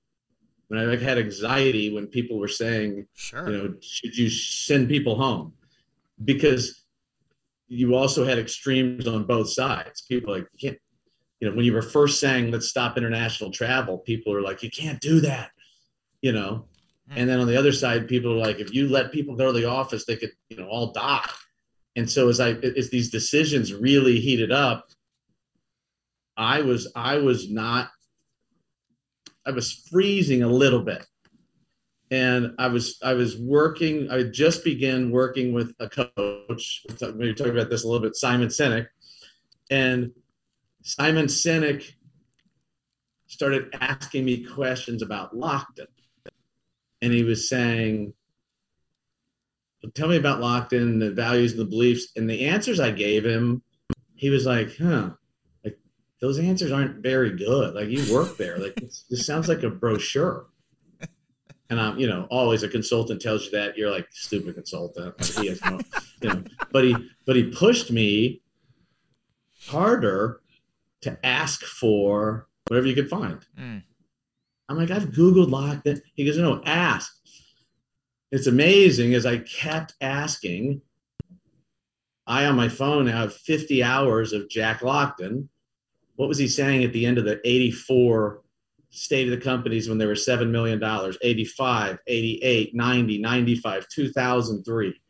When 0.68 0.80
I 0.80 0.96
had 0.98 1.18
anxiety 1.18 1.94
when 1.94 2.08
people 2.08 2.40
were 2.40 2.48
saying, 2.48 3.08
sure. 3.14 3.50
you 3.50 3.58
know, 3.58 3.74
should 3.82 4.18
you 4.18 4.30
send 4.30 4.90
people 4.90 5.16
home? 5.16 5.54
Because 6.24 6.84
you 7.68 7.96
also 7.96 8.26
had 8.26 8.38
extremes 8.38 9.08
on 9.08 9.26
both 9.26 9.50
sides. 9.50 10.02
People 10.02 10.34
like, 10.34 10.48
you 10.54 10.70
can't, 10.70 10.82
you 11.40 11.50
know, 11.50 11.56
when 11.56 11.66
you 11.66 11.74
were 11.74 11.82
first 11.82 12.20
saying 12.20 12.52
let's 12.52 12.68
stop 12.68 12.98
international 12.98 13.52
travel, 13.52 14.00
people 14.00 14.34
are 14.34 14.42
like, 14.42 14.64
you 14.64 14.70
can't 14.70 15.00
do 15.00 15.20
that, 15.22 15.52
you 16.22 16.32
know. 16.32 16.66
Hmm. 17.10 17.18
And 17.18 17.30
then 17.30 17.40
on 17.40 17.48
the 17.48 17.58
other 17.58 17.72
side, 17.72 18.08
people 18.08 18.34
are 18.34 18.46
like, 18.46 18.60
if 18.60 18.74
you 18.74 18.90
let 18.90 19.12
people 19.12 19.36
go 19.36 19.52
to 19.52 19.58
the 19.58 19.70
office, 19.70 20.06
they 20.06 20.16
could, 20.16 20.32
you 20.50 20.58
know, 20.58 20.68
all 20.68 20.92
die. 20.92 21.30
And 21.96 22.10
so 22.10 22.30
as 22.30 22.40
I 22.40 22.52
as 22.52 22.90
these 22.90 23.10
decisions 23.10 23.74
really 23.74 24.20
heated 24.20 24.52
up, 24.52 24.88
I 26.38 26.62
was 26.62 26.92
I 26.96 27.18
was 27.18 27.50
not 27.52 27.90
I 29.48 29.52
was 29.52 29.88
freezing 29.90 30.44
a 30.44 30.48
little 30.48 30.82
bit. 30.82 31.06
And 32.12 32.54
I 32.58 32.68
was 32.68 33.00
I 33.04 33.14
was 33.14 33.38
working, 33.38 34.10
I 34.12 34.24
just 34.24 34.64
began 34.64 35.12
working 35.12 35.54
with 35.54 35.74
a 35.80 35.90
coach. 35.90 36.86
Maybe 37.02 37.34
talk 37.34 37.48
about 37.48 37.70
this 37.70 37.84
a 37.84 37.88
little 37.88 38.02
bit, 38.02 38.16
Simon 38.16 38.48
Sinek. 38.50 38.88
And 39.70 40.12
Simon 40.84 41.26
Sinek 41.26 41.92
started 43.28 43.76
asking 43.82 44.24
me 44.24 44.46
questions 44.46 45.02
about 45.02 45.36
Lockton. 45.36 45.88
And 47.02 47.14
he 47.14 47.24
was 47.24 47.50
saying, 47.50 48.14
Tell 49.94 50.08
me 50.08 50.18
about 50.18 50.40
Lockton, 50.40 51.00
the 51.00 51.12
values 51.12 51.52
and 51.52 51.62
the 51.62 51.66
beliefs. 51.66 52.10
And 52.16 52.30
the 52.30 52.48
answers 52.48 52.80
I 52.80 52.92
gave 52.92 53.26
him, 53.26 53.62
he 54.16 54.30
was 54.30 54.46
like, 54.46 54.78
Huh, 54.78 55.12
those 56.22 56.40
answers 56.40 56.72
aren't 56.72 57.04
very 57.04 57.36
good. 57.36 57.76
Like 57.76 57.90
you 57.90 58.14
work 58.14 58.38
there. 58.38 58.58
Like 58.58 58.76
this 59.10 59.26
sounds 59.26 59.48
like 59.48 59.64
a 59.64 59.70
brochure. 59.70 60.48
And 61.70 61.82
I'm, 61.82 62.00
you 62.00 62.08
know, 62.08 62.28
always 62.30 62.64
a 62.64 62.70
consultant 62.70 63.22
tells 63.22 63.46
you 63.46 63.52
that 63.52 63.78
you're 63.78 63.92
like 63.92 64.08
stupid 64.12 64.56
consultant. 64.56 65.20
Like 65.20 65.44
he 65.44 65.48
has 65.48 65.62
no, 65.66 65.80
you 66.22 66.30
know, 66.30 66.44
but 66.72 66.86
he, 66.86 66.96
but 67.26 67.36
he 67.36 67.44
pushed 67.52 67.92
me 67.92 68.42
harder 69.66 70.40
to 71.02 71.26
ask 71.26 71.64
for 71.64 72.48
whatever 72.68 72.88
you 72.88 72.96
could 72.96 73.10
find. 73.10 73.46
Mm. 73.60 73.84
I'm 74.70 74.78
like, 74.78 74.92
I've 74.92 75.10
Googled 75.10 75.50
Lockton. 75.50 76.02
He 76.14 76.26
goes, 76.26 76.38
no, 76.38 76.62
ask. 76.66 77.14
It's 78.32 78.48
amazing 78.48 79.14
as 79.14 79.26
I 79.26 79.38
kept 79.40 79.94
asking. 80.02 80.82
I 82.26 82.46
on 82.46 82.56
my 82.56 82.68
phone 82.68 83.08
have 83.08 83.34
50 83.34 83.84
hours 83.84 84.34
of 84.34 84.50
Jack 84.50 84.82
Lockton. 84.82 85.48
What 86.18 86.28
was 86.28 86.38
he 86.38 86.48
saying 86.48 86.84
at 86.84 86.94
the 86.94 87.06
end 87.06 87.18
of 87.18 87.26
the 87.26 87.40
84 87.46 88.42
state 88.90 89.32
of 89.32 89.40
the 89.40 89.44
companies 89.44 89.88
when 89.88 89.98
they 89.98 90.06
were 90.06 90.14
$7 90.14 90.50
million? 90.50 90.84
85, 91.22 92.00
88, 92.06 92.76
90, 92.76 93.18
95, 93.20 93.88
2003. 93.88 95.02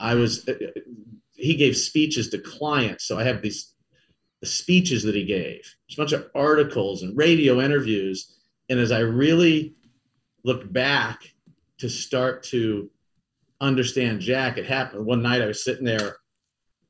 I 0.00 0.14
was, 0.14 0.46
uh, 0.48 0.52
uh, 0.52 0.80
he 1.34 1.54
gave 1.54 1.76
speeches 1.76 2.28
to 2.30 2.38
clients. 2.38 3.06
So 3.06 3.18
I 3.18 3.24
have 3.24 3.42
these 3.42 3.74
the 4.40 4.46
speeches 4.46 5.02
that 5.02 5.14
he 5.14 5.24
gave, 5.24 5.62
there's 5.88 5.96
a 5.96 6.00
bunch 6.00 6.12
of 6.12 6.30
articles 6.34 7.02
and 7.02 7.16
radio 7.16 7.60
interviews. 7.60 8.36
And 8.68 8.78
as 8.78 8.92
I 8.92 9.00
really 9.00 9.74
looked 10.44 10.72
back 10.72 11.20
to 11.78 11.88
start 11.88 12.42
to 12.44 12.90
understand 13.60 14.20
Jack, 14.20 14.58
it 14.58 14.66
happened 14.66 15.06
one 15.06 15.22
night 15.22 15.42
I 15.42 15.46
was 15.46 15.64
sitting 15.64 15.84
there 15.84 16.16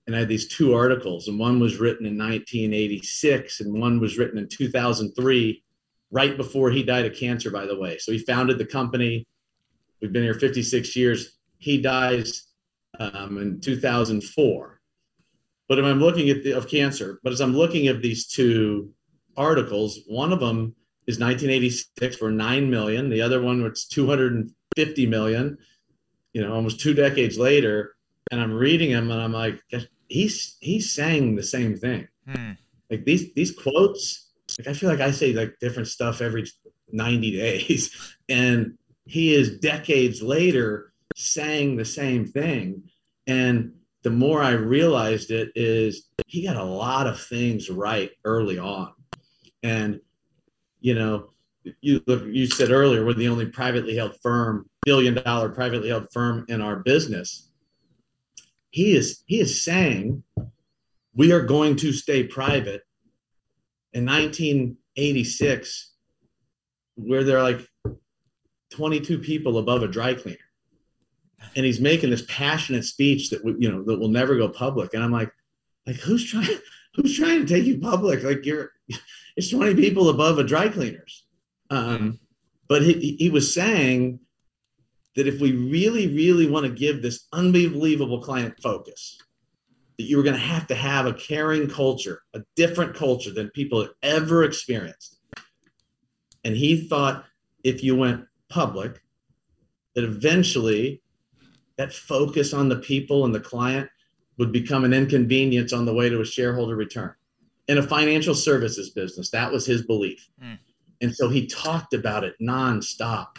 and 0.06 0.14
I 0.14 0.20
had 0.20 0.28
these 0.28 0.48
two 0.48 0.74
articles, 0.74 1.28
and 1.28 1.38
one 1.38 1.58
was 1.58 1.78
written 1.78 2.06
in 2.06 2.16
1986 2.16 3.60
and 3.60 3.80
one 3.80 4.00
was 4.00 4.18
written 4.18 4.38
in 4.38 4.48
2003, 4.48 5.64
right 6.10 6.36
before 6.36 6.70
he 6.70 6.82
died 6.82 7.06
of 7.06 7.16
cancer, 7.16 7.50
by 7.50 7.66
the 7.66 7.78
way. 7.78 7.98
So 7.98 8.12
he 8.12 8.18
founded 8.18 8.58
the 8.58 8.66
company. 8.66 9.26
We've 10.00 10.12
been 10.12 10.22
here 10.22 10.34
56 10.34 10.94
years. 10.94 11.38
He 11.58 11.80
dies 11.80 12.46
um, 12.98 13.38
in 13.38 13.60
2004 13.60 14.76
but 15.68 15.78
if 15.78 15.84
I'm 15.84 16.00
looking 16.00 16.30
at 16.30 16.42
the 16.44 16.52
of 16.52 16.68
cancer, 16.68 17.18
but 17.22 17.32
as 17.32 17.40
I'm 17.40 17.56
looking 17.56 17.88
at 17.88 18.02
these 18.02 18.26
two 18.26 18.92
articles, 19.36 20.00
one 20.06 20.32
of 20.32 20.40
them 20.40 20.74
is 21.06 21.18
1986 21.18 22.16
for 22.16 22.30
9 22.30 22.70
million. 22.70 23.10
The 23.10 23.20
other 23.20 23.42
one 23.42 23.62
was 23.62 23.86
250 23.86 25.06
million, 25.06 25.58
you 26.32 26.42
know, 26.42 26.54
almost 26.54 26.80
two 26.80 26.94
decades 26.94 27.38
later. 27.38 27.96
And 28.30 28.40
I'm 28.40 28.52
reading 28.52 28.92
them 28.92 29.10
and 29.10 29.20
I'm 29.20 29.32
like, 29.32 29.60
he's, 30.08 30.56
he's 30.60 30.92
saying 30.92 31.36
the 31.36 31.42
same 31.42 31.76
thing. 31.76 32.08
Hmm. 32.28 32.52
Like 32.90 33.04
these, 33.04 33.32
these 33.34 33.52
quotes, 33.52 34.30
like 34.58 34.68
I 34.68 34.72
feel 34.72 34.88
like 34.88 35.00
I 35.00 35.10
say 35.10 35.32
like 35.32 35.56
different 35.60 35.88
stuff 35.88 36.20
every 36.20 36.46
90 36.92 37.30
days. 37.32 38.12
And 38.28 38.76
he 39.04 39.32
is 39.32 39.60
decades 39.60 40.20
later 40.20 40.92
saying 41.14 41.76
the 41.76 41.84
same 41.84 42.26
thing. 42.26 42.82
And 43.28 43.72
the 44.02 44.10
more 44.10 44.42
I 44.42 44.50
realized 44.50 45.30
it 45.30 45.52
is 45.54 46.08
he 46.26 46.44
got 46.44 46.56
a 46.56 46.64
lot 46.64 47.06
of 47.06 47.20
things 47.20 47.70
right 47.70 48.10
early 48.24 48.58
on. 48.58 48.92
And, 49.62 50.00
you 50.80 50.94
know, 50.94 51.30
you 51.80 52.00
you 52.30 52.46
said 52.46 52.70
earlier 52.70 53.04
we're 53.04 53.14
the 53.14 53.28
only 53.28 53.46
privately 53.46 53.96
held 53.96 54.16
firm, 54.22 54.68
billion 54.84 55.14
dollar 55.14 55.48
privately 55.48 55.88
held 55.88 56.06
firm 56.12 56.44
in 56.48 56.60
our 56.60 56.76
business. 56.76 57.45
He 58.76 58.94
is 58.94 59.22
he 59.24 59.40
is 59.40 59.62
saying 59.62 60.22
we 61.14 61.32
are 61.32 61.40
going 61.40 61.76
to 61.76 61.94
stay 61.94 62.24
private. 62.24 62.82
In 63.94 64.04
1986 64.04 65.94
where 66.96 67.24
there 67.24 67.38
are 67.38 67.42
like 67.42 67.66
22 68.72 69.20
people 69.20 69.56
above 69.56 69.82
a 69.82 69.88
dry 69.88 70.12
cleaner. 70.12 70.36
And 71.54 71.64
he's 71.64 71.80
making 71.80 72.10
this 72.10 72.26
passionate 72.28 72.84
speech 72.84 73.30
that 73.30 73.42
you 73.58 73.72
know 73.72 73.82
that 73.84 73.98
will 73.98 74.10
never 74.10 74.36
go 74.36 74.50
public. 74.50 74.92
And 74.92 75.02
i'm 75.02 75.10
like 75.10 75.32
like 75.86 75.96
who's 75.96 76.30
trying 76.30 76.58
who's 76.94 77.16
trying 77.16 77.46
to 77.46 77.46
take 77.46 77.64
you 77.64 77.78
public? 77.78 78.24
Like 78.24 78.44
you're 78.44 78.72
it's 79.38 79.48
20 79.48 79.74
people 79.76 80.10
above 80.10 80.38
a 80.38 80.44
dry 80.44 80.68
cleaners. 80.68 81.24
Um, 81.70 82.20
but 82.68 82.82
he, 82.82 83.16
he 83.18 83.30
was 83.30 83.54
saying 83.54 84.20
that 85.16 85.26
if 85.26 85.40
we 85.40 85.52
really 85.52 86.14
really 86.14 86.48
want 86.48 86.64
to 86.66 86.72
give 86.72 87.02
this 87.02 87.26
unbelievable 87.32 88.22
client 88.22 88.54
focus 88.62 89.18
that 89.98 90.04
you 90.04 90.16
were 90.16 90.22
going 90.22 90.34
to 90.34 90.40
have 90.40 90.66
to 90.66 90.74
have 90.74 91.06
a 91.06 91.14
caring 91.14 91.68
culture 91.68 92.22
a 92.34 92.40
different 92.54 92.94
culture 92.94 93.32
than 93.32 93.50
people 93.50 93.80
had 93.80 93.90
ever 94.02 94.44
experienced 94.44 95.18
and 96.44 96.56
he 96.56 96.86
thought 96.88 97.24
if 97.64 97.82
you 97.82 97.96
went 97.96 98.24
public 98.48 99.02
that 99.94 100.04
eventually 100.04 101.02
that 101.76 101.92
focus 101.92 102.54
on 102.54 102.68
the 102.68 102.76
people 102.76 103.24
and 103.24 103.34
the 103.34 103.40
client 103.40 103.88
would 104.38 104.52
become 104.52 104.84
an 104.84 104.92
inconvenience 104.92 105.72
on 105.72 105.84
the 105.84 105.94
way 105.94 106.08
to 106.08 106.20
a 106.20 106.24
shareholder 106.24 106.76
return. 106.76 107.14
In 107.68 107.78
a 107.78 107.82
financial 107.82 108.34
services 108.34 108.90
business, 108.90 109.30
that 109.30 109.50
was 109.50 109.66
his 109.66 109.82
belief. 109.82 110.28
Mm. 110.42 110.58
And 111.00 111.14
so 111.14 111.28
he 111.28 111.46
talked 111.46 111.94
about 111.94 112.24
it 112.24 112.34
nonstop. 112.40 113.38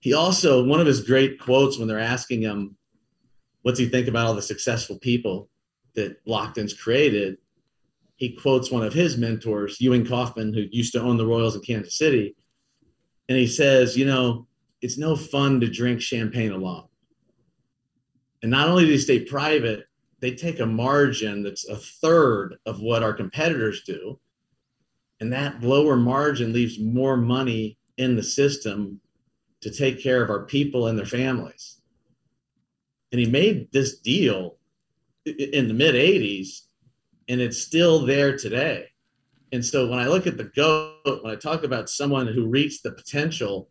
He 0.00 0.14
also, 0.14 0.64
one 0.64 0.80
of 0.80 0.86
his 0.86 1.02
great 1.02 1.38
quotes 1.38 1.78
when 1.78 1.86
they're 1.86 1.98
asking 1.98 2.40
him, 2.40 2.76
what's 3.62 3.78
he 3.78 3.86
think 3.86 4.08
about 4.08 4.26
all 4.26 4.34
the 4.34 4.42
successful 4.42 4.98
people 4.98 5.50
that 5.94 6.16
Lockton's 6.26 6.72
created? 6.72 7.36
He 8.16 8.34
quotes 8.34 8.70
one 8.70 8.82
of 8.82 8.94
his 8.94 9.18
mentors, 9.18 9.80
Ewing 9.80 10.06
Kauffman, 10.06 10.54
who 10.54 10.64
used 10.70 10.92
to 10.94 11.02
own 11.02 11.18
the 11.18 11.26
Royals 11.26 11.54
in 11.54 11.62
Kansas 11.62 11.98
City. 11.98 12.34
And 13.28 13.36
he 13.36 13.46
says, 13.46 13.96
you 13.96 14.06
know, 14.06 14.46
it's 14.80 14.98
no 14.98 15.14
fun 15.14 15.60
to 15.60 15.68
drink 15.68 16.00
champagne 16.00 16.52
alone. 16.52 16.88
And 18.42 18.50
not 18.50 18.68
only 18.68 18.86
do 18.86 18.90
they 18.90 18.98
stay 18.98 19.20
private, 19.20 19.84
they 20.20 20.34
take 20.34 20.60
a 20.60 20.66
margin 20.66 21.42
that's 21.42 21.68
a 21.68 21.76
third 21.76 22.56
of 22.64 22.80
what 22.80 23.02
our 23.02 23.12
competitors 23.12 23.82
do. 23.84 24.18
And 25.20 25.30
that 25.34 25.62
lower 25.62 25.96
margin 25.96 26.54
leaves 26.54 26.78
more 26.78 27.18
money 27.18 27.78
in 27.98 28.16
the 28.16 28.22
system 28.22 29.00
to 29.62 29.70
take 29.70 30.02
care 30.02 30.22
of 30.22 30.30
our 30.30 30.44
people 30.44 30.86
and 30.86 30.98
their 30.98 31.06
families. 31.06 31.80
And 33.12 33.20
he 33.20 33.26
made 33.26 33.70
this 33.72 33.98
deal 33.98 34.56
in 35.26 35.68
the 35.68 35.74
mid 35.74 35.94
80s, 35.94 36.62
and 37.28 37.40
it's 37.40 37.58
still 37.58 38.06
there 38.06 38.36
today. 38.36 38.86
And 39.52 39.64
so 39.64 39.88
when 39.88 39.98
I 39.98 40.06
look 40.06 40.26
at 40.26 40.36
the 40.36 40.44
GOAT, 40.44 41.22
when 41.22 41.32
I 41.32 41.36
talk 41.36 41.64
about 41.64 41.90
someone 41.90 42.28
who 42.28 42.46
reached 42.46 42.82
the 42.82 42.92
potential, 42.92 43.68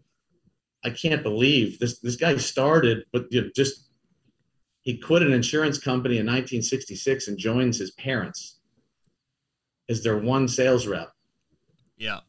I 0.84 0.90
can't 0.90 1.24
believe 1.24 1.80
this 1.80 2.00
this 2.00 2.16
guy 2.16 2.36
started, 2.38 3.06
but 3.12 3.28
you 3.32 3.42
know, 3.42 3.50
just 3.56 3.90
he 4.82 4.98
quit 4.98 5.22
an 5.22 5.34
insurance 5.34 5.78
company 5.78 6.16
in 6.16 6.26
1966 6.26 7.28
and 7.28 7.38
joins 7.38 7.78
his 7.78 7.92
parents 7.92 8.60
as 9.90 10.04
their 10.04 10.18
one 10.18 10.48
sales 10.48 10.88
rep. 10.88 11.12
Yeah. 11.98 12.20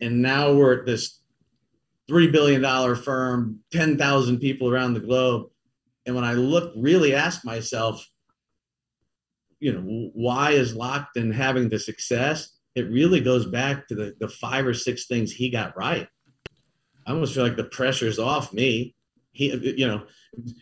And 0.00 0.22
now 0.22 0.52
we're 0.52 0.80
at 0.80 0.86
this 0.86 1.19
$3 2.10 2.32
billion 2.32 2.96
firm, 2.96 3.60
10,000 3.72 4.38
people 4.38 4.68
around 4.68 4.94
the 4.94 5.00
globe. 5.00 5.46
And 6.06 6.14
when 6.14 6.24
I 6.24 6.32
look, 6.32 6.72
really 6.76 7.14
ask 7.14 7.44
myself, 7.44 8.04
you 9.60 9.72
know, 9.72 10.10
why 10.14 10.52
is 10.52 10.74
Lockton 10.74 11.32
having 11.32 11.68
the 11.68 11.78
success? 11.78 12.56
It 12.74 12.90
really 12.90 13.20
goes 13.20 13.46
back 13.46 13.86
to 13.88 13.94
the, 13.94 14.14
the 14.18 14.28
five 14.28 14.66
or 14.66 14.74
six 14.74 15.06
things 15.06 15.30
he 15.30 15.50
got 15.50 15.76
right. 15.76 16.08
I 17.06 17.12
almost 17.12 17.34
feel 17.34 17.44
like 17.44 17.56
the 17.56 17.64
pressure's 17.64 18.18
off 18.18 18.52
me. 18.52 18.94
He, 19.32 19.54
you 19.76 19.86
know, 19.86 20.04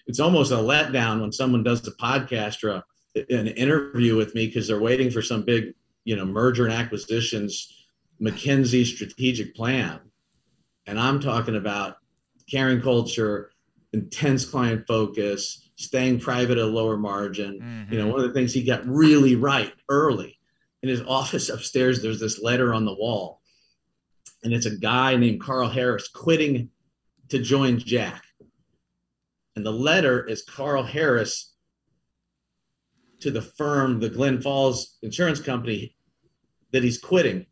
it's 0.07 0.21
almost 0.21 0.53
a 0.53 0.57
letdown 0.57 1.21
when 1.21 1.33
someone 1.33 1.63
does 1.63 1.87
a 1.87 1.93
podcast 1.93 2.63
or 2.65 2.71
a, 2.71 2.85
uh, 3.17 3.23
an 3.31 3.49
interview 3.49 4.17
with 4.17 4.35
me 4.35 4.47
because 4.47 4.69
they're 4.69 4.81
waiting 4.81 5.11
for 5.11 5.23
some 5.23 5.43
big, 5.43 5.75
you 6.05 6.17
know, 6.17 6.25
merger 6.25 6.65
and 6.65 6.75
acquisitions, 6.75 7.87
McKinsey 8.21 8.85
strategic 8.85 9.55
plan. 9.55 10.01
And 10.89 10.99
I'm 10.99 11.21
talking 11.21 11.55
about 11.55 11.99
caring 12.51 12.81
culture, 12.81 13.53
intense 13.93 14.47
client 14.47 14.87
focus, 14.89 15.69
staying 15.77 16.19
private 16.19 16.57
at 16.57 16.65
a 16.65 16.67
lower 16.67 16.97
margin. 16.97 17.61
Mm-hmm. 17.61 17.93
You 17.93 17.99
know, 17.99 18.09
one 18.09 18.21
of 18.21 18.27
the 18.27 18.33
things 18.33 18.55
he 18.55 18.65
got 18.65 18.87
really 18.87 19.37
right 19.37 19.73
early 19.91 20.39
in 20.83 20.89
his 20.89 21.03
office 21.07 21.51
upstairs, 21.51 22.01
there's 22.01 22.21
this 22.21 22.43
letter 22.43 22.73
on 22.73 22.87
the 22.87 22.95
wall. 22.95 23.43
And 24.43 24.55
it's 24.55 24.65
a 24.65 24.77
guy 24.77 25.15
named 25.17 25.43
Carl 25.43 25.69
Harris 25.69 26.09
quitting 26.09 26.71
to 27.29 27.39
join 27.39 27.79
Jack. 27.79 28.25
And 29.57 29.67
the 29.67 29.71
letter 29.71 30.25
is 30.25 30.43
Carl 30.43 30.85
Harris 30.85 31.53
to 33.21 33.31
the 33.31 33.43
firm, 33.43 34.01
the 34.01 34.09
Glen 34.09 34.41
Falls 34.41 34.97
Insurance 35.03 35.41
Company, 35.41 35.95
that 36.73 36.83
he's 36.83 36.99
quitting. 36.99 37.45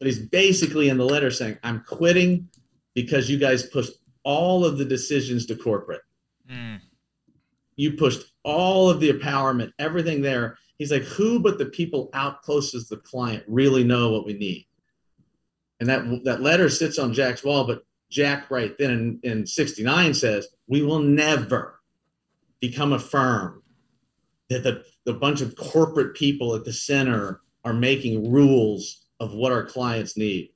But 0.00 0.06
he's 0.06 0.18
basically 0.18 0.88
in 0.88 0.98
the 0.98 1.04
letter 1.04 1.30
saying, 1.30 1.58
I'm 1.62 1.84
quitting 1.86 2.48
because 2.94 3.30
you 3.30 3.38
guys 3.38 3.64
pushed 3.64 3.92
all 4.22 4.64
of 4.64 4.78
the 4.78 4.84
decisions 4.84 5.46
to 5.46 5.56
corporate. 5.56 6.02
Mm. 6.50 6.80
You 7.76 7.92
pushed 7.92 8.32
all 8.42 8.88
of 8.88 9.00
the 9.00 9.12
empowerment, 9.12 9.72
everything 9.78 10.22
there. 10.22 10.56
He's 10.78 10.92
like, 10.92 11.02
who 11.02 11.40
but 11.40 11.58
the 11.58 11.66
people 11.66 12.10
out 12.14 12.42
closest 12.42 12.88
to 12.88 12.96
the 12.96 13.02
client 13.02 13.44
really 13.46 13.84
know 13.84 14.10
what 14.10 14.26
we 14.26 14.34
need? 14.34 14.66
And 15.80 15.88
that 15.88 16.04
that 16.24 16.40
letter 16.40 16.68
sits 16.68 16.98
on 16.98 17.12
Jack's 17.12 17.44
wall, 17.44 17.66
but 17.66 17.84
Jack 18.10 18.50
right 18.50 18.76
then 18.78 19.20
in, 19.22 19.38
in 19.38 19.46
69 19.46 20.14
says, 20.14 20.48
we 20.68 20.82
will 20.82 21.00
never 21.00 21.80
become 22.60 22.92
a 22.92 22.98
firm 22.98 23.62
that 24.48 24.62
the, 24.62 24.84
the 25.04 25.14
bunch 25.14 25.40
of 25.40 25.56
corporate 25.56 26.14
people 26.14 26.54
at 26.54 26.64
the 26.64 26.72
center 26.72 27.40
are 27.64 27.72
making 27.72 28.30
rules 28.30 29.06
of 29.20 29.34
what 29.34 29.52
our 29.52 29.64
clients 29.64 30.16
need. 30.16 30.50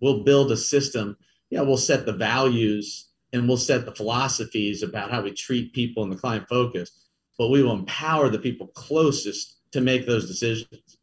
We'll 0.00 0.24
build 0.24 0.50
a 0.52 0.56
system. 0.56 1.16
Yeah, 1.52 1.60
we'll 1.60 1.76
set 1.76 2.06
the 2.06 2.14
values 2.14 3.10
and 3.34 3.46
we'll 3.46 3.58
set 3.58 3.84
the 3.84 3.94
philosophies 3.94 4.82
about 4.82 5.10
how 5.10 5.20
we 5.20 5.32
treat 5.32 5.74
people 5.74 6.02
and 6.02 6.10
the 6.10 6.16
client 6.16 6.48
focus, 6.48 7.08
but 7.36 7.50
we 7.50 7.62
will 7.62 7.74
empower 7.74 8.30
the 8.30 8.38
people 8.38 8.68
closest 8.68 9.58
to 9.72 9.82
make 9.82 10.06
those 10.06 10.26
decisions. 10.26 10.96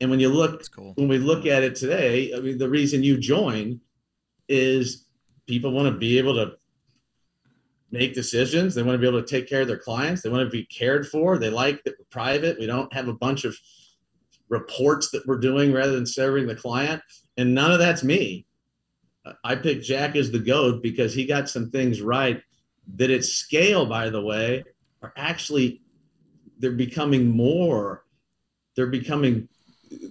And 0.00 0.08
when 0.08 0.20
you 0.20 0.28
look, 0.28 0.62
cool. 0.70 0.92
when 0.94 1.08
we 1.08 1.18
look 1.18 1.46
at 1.46 1.64
it 1.64 1.74
today, 1.74 2.32
I 2.32 2.38
mean, 2.38 2.58
the 2.58 2.68
reason 2.68 3.02
you 3.02 3.18
join 3.18 3.80
is 4.48 5.06
people 5.48 5.72
want 5.72 5.92
to 5.92 5.98
be 5.98 6.16
able 6.16 6.34
to 6.34 6.52
make 7.90 8.14
decisions. 8.14 8.76
They 8.76 8.84
want 8.84 8.94
to 8.94 9.00
be 9.00 9.08
able 9.08 9.20
to 9.20 9.26
take 9.26 9.48
care 9.48 9.62
of 9.62 9.66
their 9.66 9.78
clients. 9.78 10.22
They 10.22 10.30
want 10.30 10.46
to 10.46 10.56
be 10.56 10.66
cared 10.66 11.08
for. 11.08 11.38
They 11.38 11.50
like 11.50 11.82
that 11.82 11.94
we're 11.98 12.04
private. 12.12 12.60
We 12.60 12.66
don't 12.66 12.92
have 12.92 13.08
a 13.08 13.14
bunch 13.14 13.44
of 13.44 13.56
reports 14.48 15.10
that 15.10 15.26
we're 15.26 15.40
doing 15.40 15.72
rather 15.72 15.90
than 15.90 16.06
serving 16.06 16.46
the 16.46 16.54
client. 16.54 17.02
And 17.36 17.52
none 17.52 17.72
of 17.72 17.80
that's 17.80 18.04
me. 18.04 18.46
I 19.44 19.56
picked 19.56 19.84
Jack 19.84 20.16
as 20.16 20.30
the 20.30 20.38
GOAT 20.38 20.82
because 20.82 21.14
he 21.14 21.26
got 21.26 21.48
some 21.48 21.70
things 21.70 22.00
right 22.00 22.42
that 22.96 23.10
at 23.10 23.24
scale, 23.24 23.86
by 23.86 24.10
the 24.10 24.20
way, 24.20 24.64
are 25.02 25.12
actually 25.16 25.82
they're 26.58 26.72
becoming 26.72 27.28
more. 27.30 28.04
They're 28.76 28.86
becoming. 28.86 29.48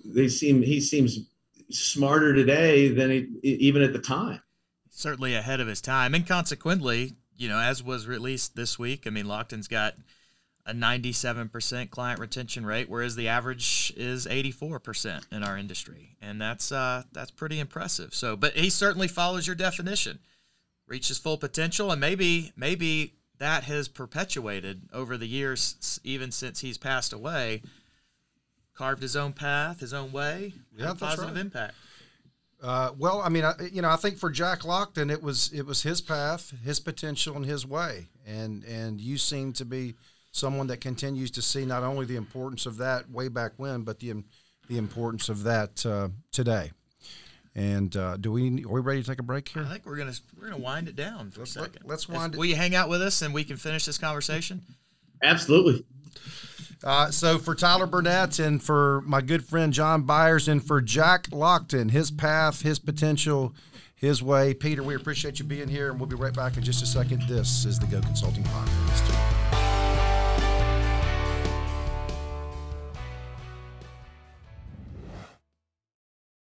They 0.06 0.28
seem. 0.28 0.62
He 0.62 0.80
seems 0.82 1.20
smarter 1.70 2.34
today 2.34 2.90
than 2.90 3.12
he, 3.12 3.28
even 3.44 3.82
at 3.82 3.94
the 3.94 4.00
time 4.00 4.42
certainly 4.98 5.36
ahead 5.36 5.60
of 5.60 5.68
his 5.68 5.80
time, 5.80 6.16
and 6.16 6.28
consequently, 6.28 7.14
you 7.38 7.48
know, 7.48 7.60
as 7.60 7.84
was 7.84 8.08
released 8.08 8.56
this 8.56 8.80
week, 8.80 9.06
I 9.06 9.12
mean, 9.12 9.28
Lockton's 9.28 9.68
got 9.68 9.94
a 10.68 10.74
97% 10.74 11.90
client 11.90 12.20
retention 12.20 12.66
rate, 12.66 12.90
whereas 12.90 13.16
the 13.16 13.30
average 13.30 13.94
is 13.96 14.28
84% 14.28 15.24
in 15.32 15.42
our 15.42 15.58
industry, 15.58 16.18
and 16.22 16.42
that's 16.42 16.72
uh, 16.72 17.04
that's 17.14 17.32
pretty 17.32 17.60
impressive. 17.60 18.14
So, 18.14 18.36
but 18.36 18.54
he 18.54 18.70
certainly 18.70 19.08
follows 19.08 19.48
your 19.48 19.56
definition, 19.56 20.20
reaches 20.86 21.18
full 21.18 21.38
potential, 21.38 21.92
and 21.92 22.02
maybe 22.02 22.52
maybe 22.58 23.14
that 23.40 23.64
has 23.64 23.88
perpetuated 23.88 24.90
over 24.92 25.18
the 25.18 25.28
years, 25.28 26.00
even 26.04 26.32
since 26.32 26.60
he's 26.60 26.78
passed 26.78 27.14
away. 27.14 27.62
Carved 28.76 29.02
his 29.02 29.16
own 29.16 29.34
path, 29.34 29.80
his 29.80 29.92
own 29.92 30.12
way, 30.12 30.54
yeah, 30.78 30.94
positive 30.94 31.34
right. 31.34 31.42
impact. 31.42 31.74
Uh, 32.62 32.92
well, 32.98 33.22
I 33.22 33.30
mean, 33.30 33.44
I, 33.44 33.54
you 33.72 33.82
know, 33.82 33.90
I 33.90 33.96
think 33.96 34.18
for 34.18 34.30
Jack 34.30 34.60
Lockton, 34.62 35.12
it 35.12 35.24
was 35.24 35.52
it 35.54 35.66
was 35.66 35.82
his 35.84 36.02
path, 36.02 36.54
his 36.64 36.80
potential, 36.80 37.36
and 37.36 37.46
his 37.46 37.66
way, 37.66 38.08
and 38.26 38.64
and 38.66 39.00
you 39.00 39.18
seem 39.18 39.54
to 39.54 39.66
be 39.66 39.96
someone 40.38 40.68
that 40.68 40.82
continues 40.82 41.32
to 41.32 41.42
see 41.42 41.66
not 41.66 41.84
only 41.84 42.06
the 42.06 42.16
importance 42.16 42.66
of 42.66 42.78
that 42.78 43.10
way 43.10 43.28
back 43.28 43.54
when, 43.58 43.82
but 43.82 44.00
the 44.00 44.24
the 44.68 44.78
importance 44.78 45.30
of 45.30 45.44
that 45.44 45.86
uh, 45.86 46.10
today. 46.32 46.72
And 47.56 47.96
uh, 47.98 48.18
do 48.18 48.32
we 48.32 48.64
are 48.66 48.70
we 48.70 48.82
ready 48.82 49.02
to 49.02 49.10
take 49.10 49.20
a 49.20 49.24
break 49.24 49.50
here? 49.50 49.64
I 49.64 49.66
think 49.66 49.86
we're 49.86 49.98
gonna 49.98 50.14
we're 50.40 50.50
gonna 50.50 50.62
wind 50.62 50.88
it 50.88 50.96
down 50.96 51.32
for 51.32 51.40
let's, 51.40 51.56
a 51.56 51.60
second. 51.64 51.82
Let's 51.86 52.08
wind. 52.08 52.36
Will 52.36 52.46
you 52.46 52.56
hang 52.56 52.76
out 52.76 52.88
with 52.88 53.02
us 53.02 53.22
and 53.22 53.34
we 53.34 53.44
can 53.44 53.58
finish 53.58 53.86
this 53.86 53.98
conversation? 53.98 54.62
Absolutely. 55.24 55.84
Uh, 56.84 57.10
so 57.10 57.40
for 57.40 57.56
Tyler 57.56 57.88
Burnett 57.88 58.38
and 58.38 58.62
for 58.62 59.02
my 59.06 59.22
good 59.22 59.44
friend 59.44 59.74
John 59.74 60.04
Byers 60.04 60.48
and 60.48 60.64
for 60.64 60.80
Jack 60.80 61.24
Lockton, 61.30 61.90
his 61.90 62.12
path, 62.12 62.62
his 62.62 62.78
potential, 62.78 63.56
his 63.96 64.22
way. 64.22 64.54
Peter, 64.54 64.84
we 64.84 64.94
appreciate 64.94 65.40
you 65.40 65.46
being 65.46 65.68
here, 65.68 65.90
and 65.90 66.00
we'll 66.00 66.08
be 66.08 66.16
right 66.16 66.34
back 66.34 66.56
in 66.56 66.64
just 66.64 66.84
a 66.84 66.86
second. 66.86 67.24
This 67.24 67.66
is 67.66 67.80
the 67.80 67.88
Go 67.88 68.00
Consulting 68.02 68.44
Podcast. 68.44 69.37